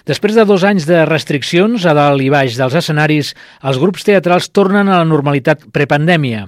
Després 0.09 0.39
de 0.39 0.47
dos 0.49 0.65
anys 0.65 0.89
de 0.89 1.05
restriccions 1.05 1.85
a 1.85 1.93
dalt 1.99 2.25
i 2.25 2.31
baix 2.33 2.57
dels 2.57 2.79
escenaris, 2.81 3.35
els 3.61 3.83
grups 3.83 4.09
teatrals 4.09 4.49
tornen 4.49 4.89
a 4.89 5.03
la 5.03 5.09
normalitat 5.09 5.69
prepandèmia. 5.69 6.47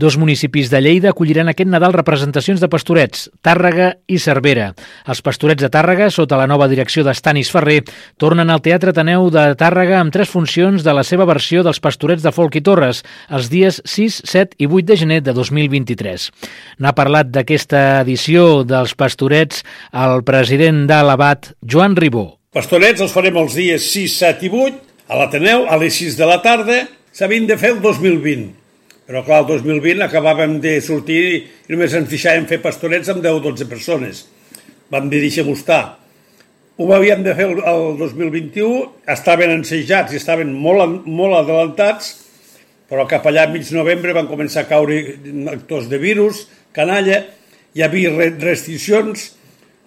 Dos 0.00 0.16
municipis 0.16 0.70
de 0.72 0.78
Lleida 0.80 1.10
acolliran 1.12 1.50
aquest 1.50 1.68
Nadal 1.68 1.92
representacions 1.92 2.62
de 2.62 2.70
pastorets, 2.72 3.26
Tàrrega 3.44 3.90
i 4.08 4.16
Cervera. 4.16 4.70
Els 5.04 5.18
pastorets 5.20 5.60
de 5.60 5.68
Tàrrega, 5.68 6.06
sota 6.08 6.38
la 6.40 6.46
nova 6.48 6.70
direcció 6.70 7.02
d'Estanis 7.04 7.50
Ferrer, 7.52 7.82
tornen 8.16 8.48
al 8.48 8.62
Teatre 8.64 8.94
Ateneu 8.94 9.26
de 9.28 9.42
Tàrrega 9.60 9.98
amb 10.00 10.14
tres 10.14 10.30
funcions 10.32 10.86
de 10.86 10.94
la 10.96 11.04
seva 11.04 11.26
versió 11.28 11.60
dels 11.66 11.82
pastorets 11.84 12.24
de 12.24 12.32
Folk 12.32 12.56
i 12.56 12.62
Torres, 12.64 13.02
els 13.28 13.50
dies 13.52 13.82
6, 13.84 14.16
7 14.24 14.56
i 14.56 14.70
8 14.70 14.88
de 14.88 14.96
gener 15.02 15.18
de 15.26 15.34
2023. 15.36 16.30
N'ha 16.80 16.94
parlat 16.96 17.28
d'aquesta 17.34 17.82
edició 17.98 18.62
dels 18.64 18.96
pastorets 18.96 19.60
el 19.92 20.24
president 20.24 20.86
de 20.88 21.02
l'Abat, 21.10 21.50
Joan 21.60 21.98
Ribó. 22.00 22.38
Pastorets 22.56 23.04
els 23.04 23.12
farem 23.12 23.36
els 23.36 23.52
dies 23.58 23.90
6, 23.92 24.16
7 24.24 24.48
i 24.48 24.54
8 24.64 25.12
a 25.12 25.20
l'Ateneu 25.20 25.68
a 25.68 25.76
les 25.84 26.00
6 26.00 26.16
de 26.16 26.32
la 26.32 26.40
tarda 26.40 26.86
s'havien 27.12 27.44
de 27.44 27.60
fer 27.60 27.74
el 27.74 27.84
2020. 27.84 28.59
Però 29.10 29.24
clar, 29.26 29.40
el 29.42 29.48
2020 29.50 30.04
acabàvem 30.06 30.60
de 30.62 30.76
sortir 30.86 31.22
i 31.34 31.72
només 31.72 31.94
ens 31.98 32.06
deixàvem 32.12 32.44
fer 32.46 32.60
pastorets 32.62 33.10
amb 33.10 33.24
10 33.24 33.40
o 33.40 33.42
12 33.48 33.66
persones. 33.66 34.20
Vam 34.90 35.08
dir, 35.10 35.18
deixem-ho 35.24 35.56
estar. 35.58 35.96
Ho 36.78 36.86
havíem 36.94 37.24
de 37.26 37.34
fer 37.34 37.48
el, 37.50 37.58
el 37.58 37.98
2021, 37.98 38.84
estaven 39.10 39.50
ensejats 39.58 40.14
i 40.14 40.20
estaven 40.20 40.52
molt, 40.54 41.02
molt 41.10 41.36
adelantats, 41.40 42.12
però 42.90 43.04
cap 43.10 43.26
allà 43.26 43.48
a 43.48 43.50
mig 43.52 43.66
novembre 43.74 44.14
van 44.16 44.30
començar 44.30 44.62
a 44.64 44.70
caure 44.70 45.00
actors 45.52 45.90
de 45.90 45.98
virus, 46.02 46.46
canalla, 46.74 47.20
hi 47.74 47.82
havia 47.84 48.14
re- 48.14 48.32
restriccions, 48.40 49.32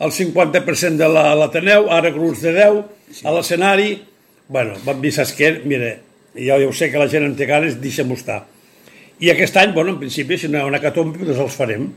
el 0.03 0.11
50% 0.11 0.99
de 0.99 1.07
la- 1.15 1.31
l'Ateneu, 1.39 1.87
ara 1.91 2.11
grups 2.11 2.43
de 2.43 2.53
10, 2.59 2.83
a 3.23 3.31
l'escenari, 3.39 4.01
bueno, 4.51 4.75
vam 4.85 4.99
dir, 5.01 5.11
saps 5.15 5.31
què? 5.39 5.61
Mira, 5.63 5.95
ja, 6.35 6.59
ja 6.59 6.67
ho 6.67 6.73
sé 6.75 6.91
que 6.91 6.99
la 6.99 7.07
gent 7.11 7.23
en 7.31 7.35
té 7.39 7.47
ganes, 7.49 7.79
deixem-ho 7.81 8.19
estar. 8.19 8.43
I 9.19 9.29
aquest 9.31 9.57
any, 9.61 9.73
bueno, 9.75 9.93
en 9.93 9.99
principi, 10.01 10.37
si 10.37 10.49
no 10.49 10.57
hi 10.57 10.63
ha 10.63 10.69
una 10.69 10.81
catombe, 10.83 11.21
doncs 11.21 11.43
els 11.45 11.59
farem. 11.59 11.87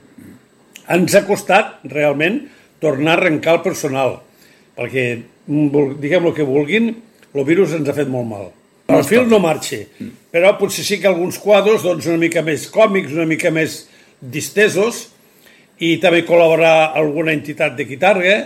Ens 0.97 1.17
ha 1.17 1.25
costat, 1.27 1.79
realment, 1.91 2.43
tornar 2.83 3.17
a 3.17 3.21
arrencar 3.21 3.57
el 3.57 3.65
personal, 3.65 4.21
perquè, 4.77 5.07
mm, 5.49 5.97
diguem 6.03 6.27
el 6.27 6.35
que 6.35 6.47
vulguin, 6.47 6.95
el 7.35 7.45
virus 7.45 7.75
ens 7.75 7.89
ha 7.89 7.97
fet 7.97 8.09
molt 8.09 8.29
mal. 8.29 8.47
El 8.87 9.03
fil 9.03 9.27
no 9.27 9.41
marxa, 9.43 9.81
però 10.31 10.53
potser 10.61 10.85
sí 10.87 11.01
que 11.03 11.09
alguns 11.11 11.41
quadres 11.43 11.83
doncs, 11.83 12.07
una 12.07 12.21
mica 12.21 12.43
més 12.43 12.69
còmics, 12.71 13.13
una 13.17 13.27
mica 13.27 13.51
més 13.51 13.89
distesos, 14.21 15.09
i 15.83 15.97
també 16.01 16.23
col·laborar 16.25 16.93
alguna 16.97 17.35
entitat 17.35 17.75
de 17.77 17.85
guitarra, 17.85 18.37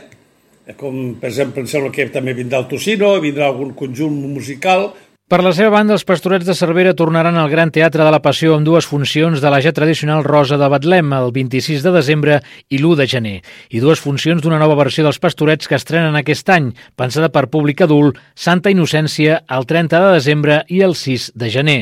com 0.78 1.16
per 1.20 1.28
exemple 1.28 1.62
em 1.62 1.68
sembla 1.70 1.92
que 1.92 2.08
també 2.14 2.32
vindrà 2.34 2.62
el 2.62 2.68
Tocino, 2.70 3.12
vindrà 3.20 3.50
algun 3.50 3.74
conjunt 3.76 4.16
musical, 4.32 4.90
Per 5.30 5.38
la 5.46 5.52
seva 5.54 5.70
banda, 5.70 5.94
els 5.94 6.02
pastorets 6.02 6.42
de 6.42 6.56
Cervera 6.58 6.90
tornaran 6.98 7.36
al 7.38 7.52
Gran 7.52 7.70
Teatre 7.70 8.02
de 8.02 8.10
la 8.10 8.18
Passió 8.18 8.56
amb 8.56 8.66
dues 8.66 8.88
funcions 8.90 9.38
de 9.38 9.52
la 9.54 9.60
ja 9.62 9.70
tradicional 9.70 10.24
Rosa 10.26 10.56
de 10.58 10.66
Betlem, 10.72 11.12
el 11.14 11.30
26 11.36 11.84
de 11.86 11.92
desembre 11.94 12.40
i 12.66 12.80
l'1 12.80 12.96
de 12.98 13.06
gener, 13.12 13.36
i 13.70 13.78
dues 13.78 14.02
funcions 14.02 14.42
d'una 14.42 14.58
nova 14.58 14.74
versió 14.80 15.06
dels 15.06 15.22
pastorets 15.22 15.70
que 15.70 15.78
estrenen 15.78 16.18
aquest 16.18 16.50
any, 16.50 16.72
pensada 16.98 17.30
per 17.30 17.44
públic 17.46 17.86
adult, 17.86 18.18
Santa 18.34 18.74
Innocència, 18.74 19.44
el 19.46 19.70
30 19.70 20.02
de 20.02 20.12
desembre 20.18 20.58
i 20.66 20.82
el 20.82 20.98
6 20.98 21.30
de 21.38 21.54
gener. 21.54 21.80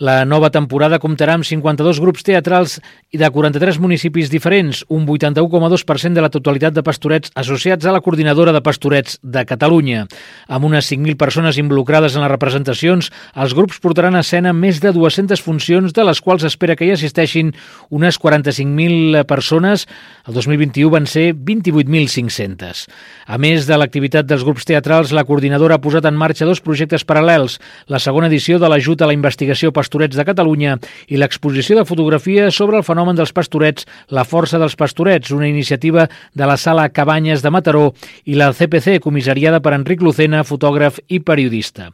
La 0.00 0.22
nova 0.24 0.48
temporada 0.48 0.96
comptarà 0.96 1.34
amb 1.36 1.44
52 1.44 1.98
grups 2.00 2.24
teatrals 2.24 2.78
i 3.12 3.18
de 3.20 3.28
43 3.28 3.76
municipis 3.84 4.30
diferents, 4.32 4.78
un 4.88 5.02
81,2% 5.04 6.16
de 6.16 6.22
la 6.24 6.30
totalitat 6.32 6.72
de 6.72 6.80
pastorets 6.80 7.28
associats 7.36 7.84
a 7.84 7.92
la 7.92 8.00
Coordinadora 8.00 8.54
de 8.56 8.62
Pastorets 8.64 9.18
de 9.20 9.42
Catalunya. 9.44 10.06
Amb 10.48 10.64
unes 10.64 10.88
5.000 10.88 11.18
persones 11.20 11.58
involucrades 11.60 12.16
en 12.16 12.24
les 12.24 12.32
representacions, 12.32 13.10
els 13.36 13.52
grups 13.52 13.76
portaran 13.84 14.16
a 14.16 14.22
escena 14.24 14.54
més 14.56 14.80
de 14.80 14.94
200 14.96 15.44
funcions, 15.44 15.92
de 15.92 16.08
les 16.08 16.24
quals 16.24 16.48
espera 16.48 16.78
que 16.80 16.88
hi 16.88 16.94
assisteixin 16.96 17.52
unes 17.92 18.16
45.000 18.16 19.26
persones. 19.28 19.84
El 20.24 20.32
2021 20.40 20.94
van 20.96 21.04
ser 21.04 21.34
28.500. 21.36 22.86
A 23.28 23.36
més 23.36 23.68
de 23.68 23.76
l'activitat 23.76 24.24
dels 24.24 24.48
grups 24.48 24.64
teatrals, 24.64 25.12
la 25.12 25.26
coordinadora 25.28 25.76
ha 25.76 25.84
posat 25.84 26.08
en 26.08 26.16
marxa 26.16 26.48
dos 26.48 26.64
projectes 26.64 27.04
paral·lels, 27.04 27.60
la 27.92 28.00
segona 28.00 28.32
edició 28.32 28.56
de 28.56 28.72
l'ajut 28.72 29.04
a 29.04 29.12
la 29.12 29.20
investigació 29.20 29.76
Pastorets 29.90 30.14
de 30.14 30.22
Catalunya 30.22 30.76
i 31.10 31.18
l'exposició 31.18 31.74
de 31.74 31.82
fotografia 31.82 32.46
sobre 32.54 32.78
el 32.78 32.84
fenomen 32.86 33.16
dels 33.18 33.32
pastorets, 33.34 33.88
la 34.14 34.22
força 34.22 34.60
dels 34.62 34.76
pastorets, 34.78 35.32
una 35.34 35.48
iniciativa 35.50 36.04
de 36.30 36.46
la 36.46 36.54
sala 36.54 36.86
Cabanyes 36.94 37.42
de 37.42 37.50
Mataró 37.50 37.88
i 38.22 38.38
la 38.38 38.52
CPC, 38.54 39.00
comissariada 39.02 39.58
per 39.58 39.74
Enric 39.74 40.06
Lucena, 40.06 40.44
fotògraf 40.46 41.02
i 41.10 41.18
periodista. 41.18 41.90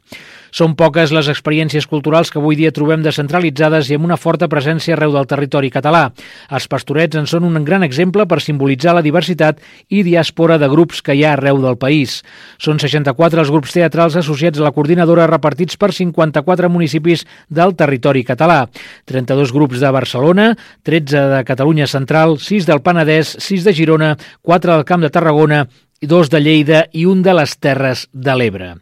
Són 0.54 0.74
poques 0.78 1.12
les 1.14 1.28
experiències 1.32 1.86
culturals 1.86 2.30
que 2.30 2.38
avui 2.40 2.56
dia 2.58 2.72
trobem 2.74 3.02
descentralitzades 3.04 3.90
i 3.90 3.96
amb 3.96 4.06
una 4.08 4.18
forta 4.20 4.48
presència 4.48 4.94
arreu 4.96 5.14
del 5.14 5.28
territori 5.28 5.70
català. 5.70 6.10
Els 6.50 6.68
pastorets 6.70 7.18
en 7.18 7.26
són 7.30 7.46
un 7.48 7.58
gran 7.64 7.82
exemple 7.86 8.26
per 8.26 8.40
simbolitzar 8.42 8.94
la 8.96 9.04
diversitat 9.04 9.60
i 9.88 10.02
diàspora 10.06 10.58
de 10.58 10.68
grups 10.70 11.02
que 11.02 11.16
hi 11.16 11.24
ha 11.24 11.34
arreu 11.34 11.60
del 11.62 11.78
país. 11.80 12.20
Són 12.58 12.80
64 12.82 13.42
els 13.42 13.52
grups 13.52 13.74
teatrals 13.76 14.16
associats 14.16 14.60
a 14.60 14.66
la 14.66 14.72
coordinadora 14.76 15.28
repartits 15.30 15.76
per 15.76 15.92
54 15.92 16.70
municipis 16.70 17.26
del 17.48 17.74
territori 17.76 18.24
català. 18.24 18.64
32 19.06 19.52
grups 19.54 19.80
de 19.80 19.90
Barcelona, 19.90 20.52
13 20.84 21.26
de 21.36 21.42
Catalunya 21.48 21.86
Central, 21.86 22.38
6 22.38 22.68
del 22.68 22.82
Penedès, 22.82 23.36
6 23.40 23.66
de 23.66 23.74
Girona, 23.76 24.14
4 24.42 24.76
del 24.76 24.84
Camp 24.88 25.02
de 25.02 25.10
Tarragona 25.10 25.66
dos 26.02 26.28
de 26.28 26.40
Lleida 26.40 26.82
i 26.92 27.06
un 27.08 27.22
de 27.24 27.32
les 27.32 27.54
Terres 27.56 28.04
de 28.12 28.34
l'Ebre. 28.36 28.74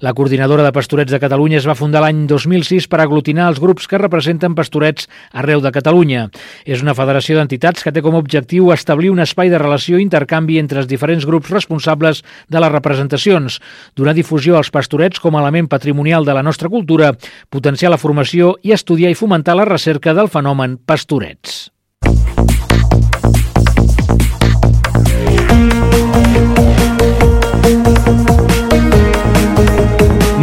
La 0.00 0.14
coordinadora 0.16 0.64
de 0.64 0.72
Pastorets 0.72 1.12
de 1.12 1.20
Catalunya 1.20 1.58
es 1.60 1.66
va 1.68 1.76
fundar 1.76 2.00
l'any 2.00 2.24
2006 2.30 2.88
per 2.88 3.02
aglutinar 3.02 3.50
els 3.50 3.60
grups 3.60 3.86
que 3.88 4.00
representen 4.00 4.56
pastorets 4.56 5.08
arreu 5.36 5.60
de 5.60 5.72
Catalunya. 5.74 6.28
És 6.64 6.80
una 6.80 6.96
federació 6.96 7.36
d'entitats 7.36 7.84
que 7.84 7.92
té 7.92 8.00
com 8.00 8.16
a 8.16 8.22
objectiu 8.22 8.72
establir 8.72 9.12
un 9.12 9.20
espai 9.20 9.52
de 9.52 9.60
relació 9.60 10.00
i 10.00 10.06
intercanvi 10.06 10.56
entre 10.62 10.80
els 10.80 10.88
diferents 10.88 11.26
grups 11.28 11.52
responsables 11.52 12.22
de 12.48 12.64
les 12.64 12.72
representacions, 12.72 13.60
donar 13.94 14.16
difusió 14.16 14.56
als 14.56 14.72
pastorets 14.72 15.20
com 15.20 15.36
a 15.36 15.44
element 15.44 15.68
patrimonial 15.68 16.24
de 16.24 16.32
la 16.32 16.42
nostra 16.42 16.72
cultura, 16.72 17.12
potenciar 17.50 17.92
la 17.92 18.00
formació 18.00 18.56
i 18.62 18.72
estudiar 18.72 19.12
i 19.12 19.18
fomentar 19.18 19.58
la 19.60 19.68
recerca 19.68 20.16
del 20.16 20.32
fenomen 20.32 20.80
pastorets. 20.80 21.68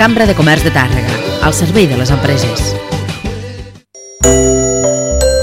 Cambra 0.00 0.24
de 0.24 0.32
Comerç 0.32 0.62
de 0.64 0.70
Tàrrega, 0.72 1.12
al 1.44 1.52
servei 1.52 1.84
de 1.84 1.98
les 2.00 2.08
empreses. 2.08 2.70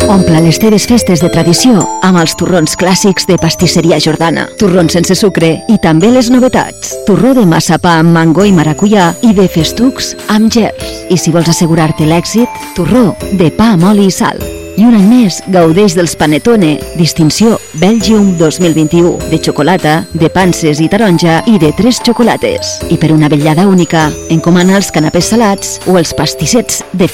Omple 0.10 0.42
les 0.48 0.58
teves 0.58 0.88
festes 0.90 1.22
de 1.22 1.30
tradició 1.30 1.84
amb 2.02 2.18
els 2.18 2.34
torrons 2.40 2.74
clàssics 2.74 3.30
de 3.30 3.38
Pastisseria 3.38 4.02
Jordana. 4.02 4.48
Torrons 4.58 4.98
sense 4.98 5.14
sucre 5.22 5.54
i 5.70 5.78
també 5.86 6.10
les 6.10 6.32
novetats. 6.34 6.96
Torró 7.06 7.38
de 7.38 7.46
massapà 7.46 8.00
amb 8.02 8.18
mango 8.18 8.50
i 8.50 8.56
maracuyà 8.56 9.12
i 9.22 9.36
de 9.38 9.46
festucs 9.46 10.16
amb 10.26 10.50
gers. 10.50 11.04
I 11.14 11.22
si 11.22 11.30
vols 11.30 11.54
assegurar-te 11.54 12.10
l'èxit, 12.10 12.50
torró 12.74 13.12
de 13.38 13.54
pa 13.54 13.76
amb 13.76 13.92
oli 13.94 14.10
i 14.10 14.16
sal. 14.24 14.42
I 14.78 14.84
un 14.86 14.94
any 14.94 15.08
més 15.10 15.40
gaudeix 15.50 15.96
dels 15.98 16.12
Panetone, 16.14 16.76
distinció 17.00 17.56
Belgium 17.82 18.36
2021, 18.38 19.16
de 19.32 19.40
xocolata, 19.42 19.94
de 20.14 20.30
panses 20.30 20.78
i 20.78 20.86
taronja 20.92 21.40
i 21.50 21.58
de 21.58 21.72
tres 21.74 21.98
xocolates. 22.06 22.76
I 22.94 23.00
per 23.02 23.10
una 23.16 23.26
vetllada 23.34 23.66
única, 23.66 24.06
encomana 24.30 24.78
els 24.78 24.92
canapés 24.94 25.32
salats 25.34 25.80
o 25.90 25.98
els 25.98 26.14
pastissets 26.14 26.84
de 26.94 27.10